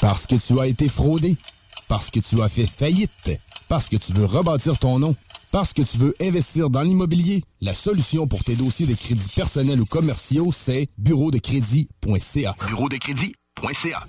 [0.00, 1.36] Parce que tu as été fraudé.
[1.88, 3.40] Parce que tu as fait faillite.
[3.68, 5.16] Parce que tu veux rebâtir ton nom.
[5.50, 9.80] Parce que tu veux investir dans l'immobilier, la solution pour tes dossiers de crédits personnels
[9.80, 12.54] ou commerciaux, c'est bureaudecrédit.ca.
[12.68, 14.06] Bureau de crédit.ca.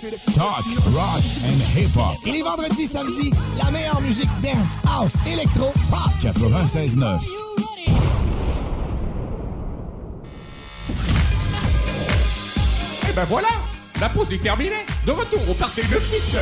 [0.00, 0.62] Talk,
[0.94, 2.14] rock and hip-hop.
[2.24, 6.12] Et les vendredis samedis, la meilleure musique dance, house, électro, pop.
[6.22, 7.20] 96.9.
[13.00, 13.48] Et eh ben voilà,
[14.00, 14.86] la pause est terminée.
[15.04, 16.36] De retour au party de 6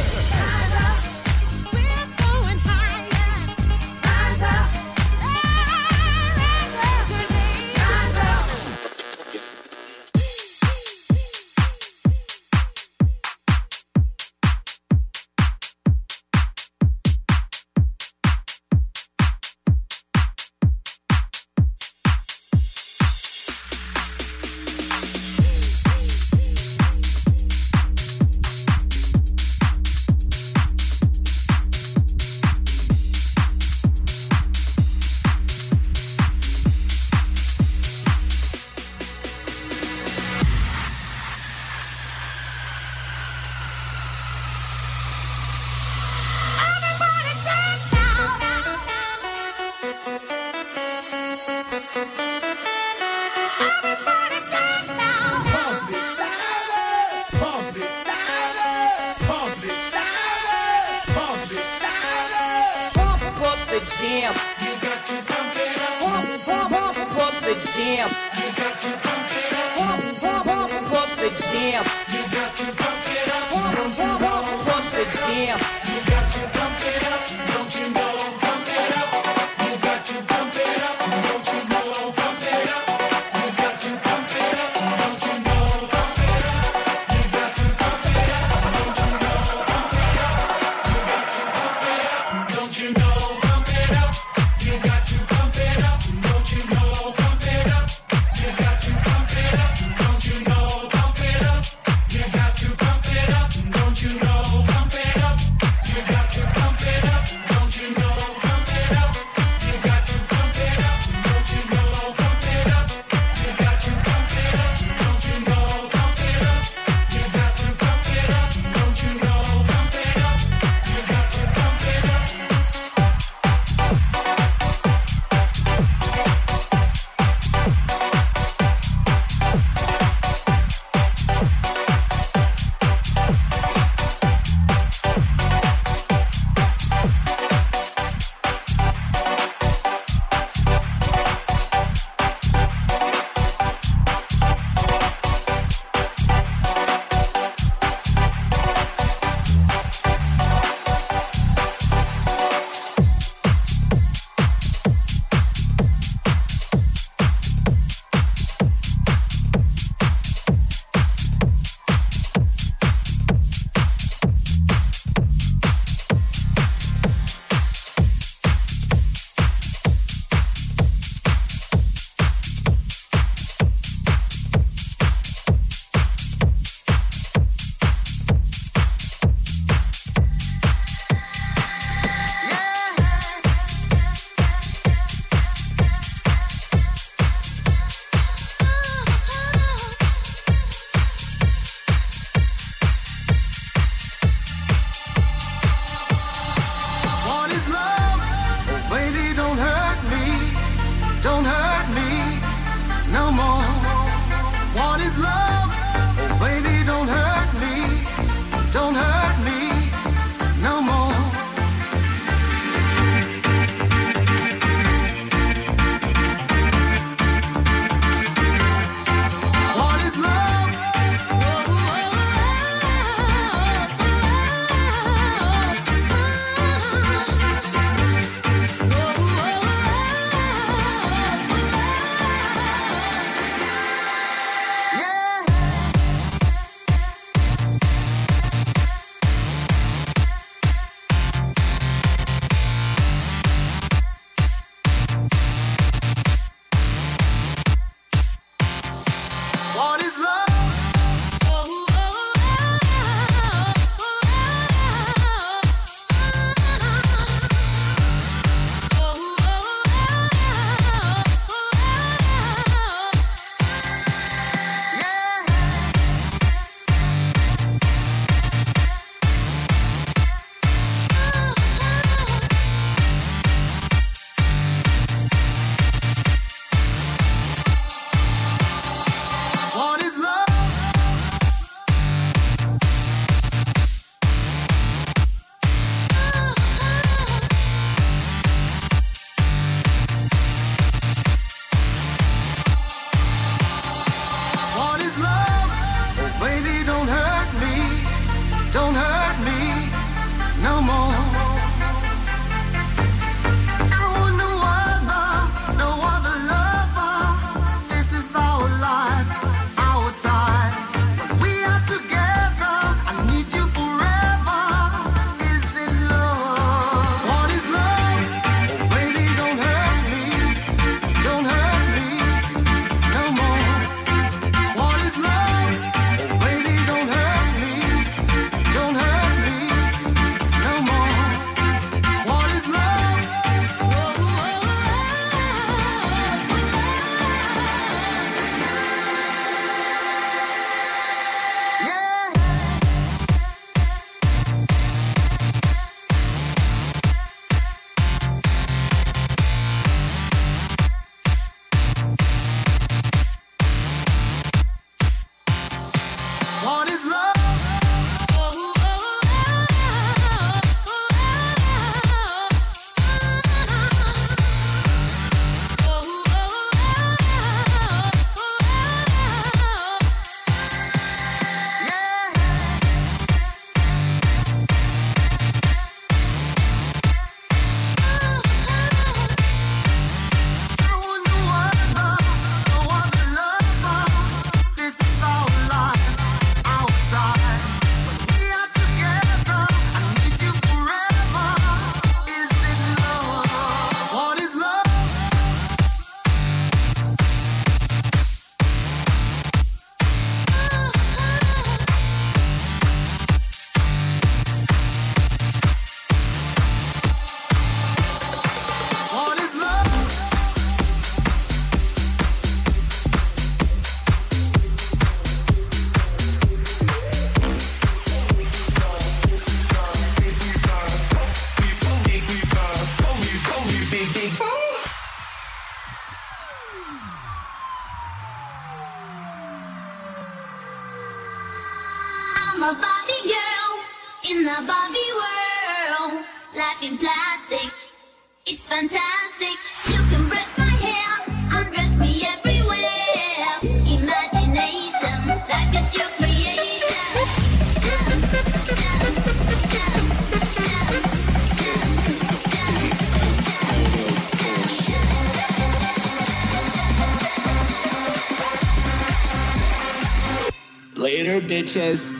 [461.67, 462.16] Sanchez.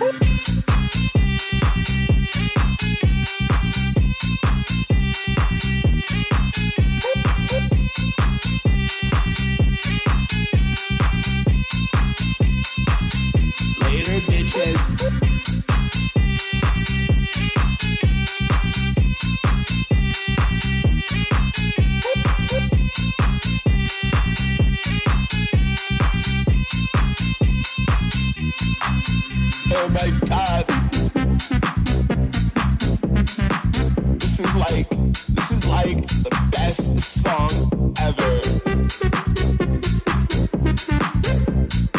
[35.95, 38.41] The best song ever.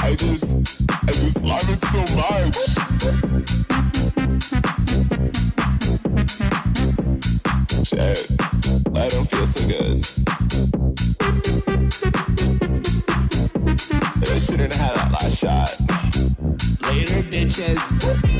[0.04, 0.58] I just
[1.08, 2.58] I just love it so much.
[7.88, 8.28] Shit.
[8.98, 10.06] I don't feel so good.
[14.30, 15.80] I shouldn't have had that last shot.
[16.92, 18.37] Later, bitches.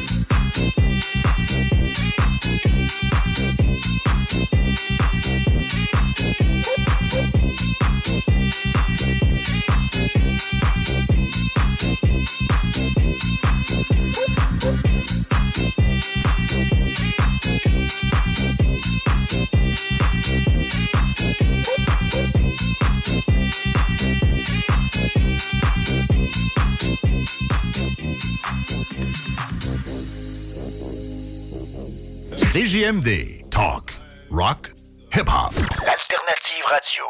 [32.88, 33.50] CJMD.
[33.50, 33.92] Talk.
[34.30, 34.72] Rock.
[35.12, 35.54] Hip-hop.
[35.58, 37.04] Alternative radio.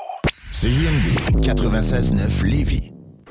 [0.51, 2.96] CJMD 96.9 Lévis.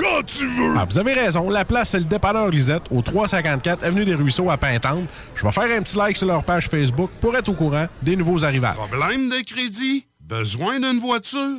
[0.00, 0.74] quand tu veux!
[0.76, 1.50] Ah, vous avez raison.
[1.50, 5.04] La place, c'est le dépanneur Lisette, au 354 Avenue des Ruisseaux à Pintante.
[5.34, 8.16] Je vais faire un petit like sur leur page Facebook pour être au courant des
[8.16, 8.76] nouveaux arrivages.
[8.76, 10.06] Problème de crédit?
[10.20, 11.58] Besoin d'une voiture?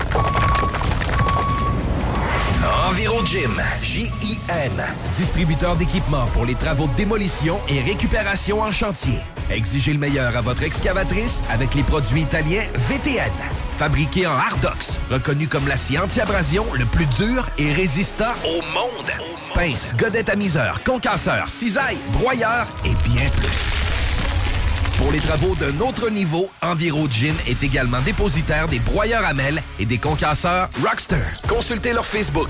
[2.91, 4.83] Enviro Gym, J-I-M.
[5.15, 9.19] Distributeur d'équipements pour les travaux de démolition et récupération en chantier.
[9.49, 13.31] Exigez le meilleur à votre excavatrice avec les produits italiens VTN.
[13.77, 19.09] Fabriqué en Hardox, reconnu comme l'acier anti-abrasion le plus dur et résistant au monde.
[19.53, 23.57] Pince, godette amiseur, concasseur, cisaille, broyeur et bien plus.
[24.97, 29.31] Pour les travaux d'un autre niveau, Enviro Gin est également dépositaire des broyeurs à
[29.79, 31.23] et des concasseurs Rockster.
[31.47, 32.49] Consultez leur Facebook.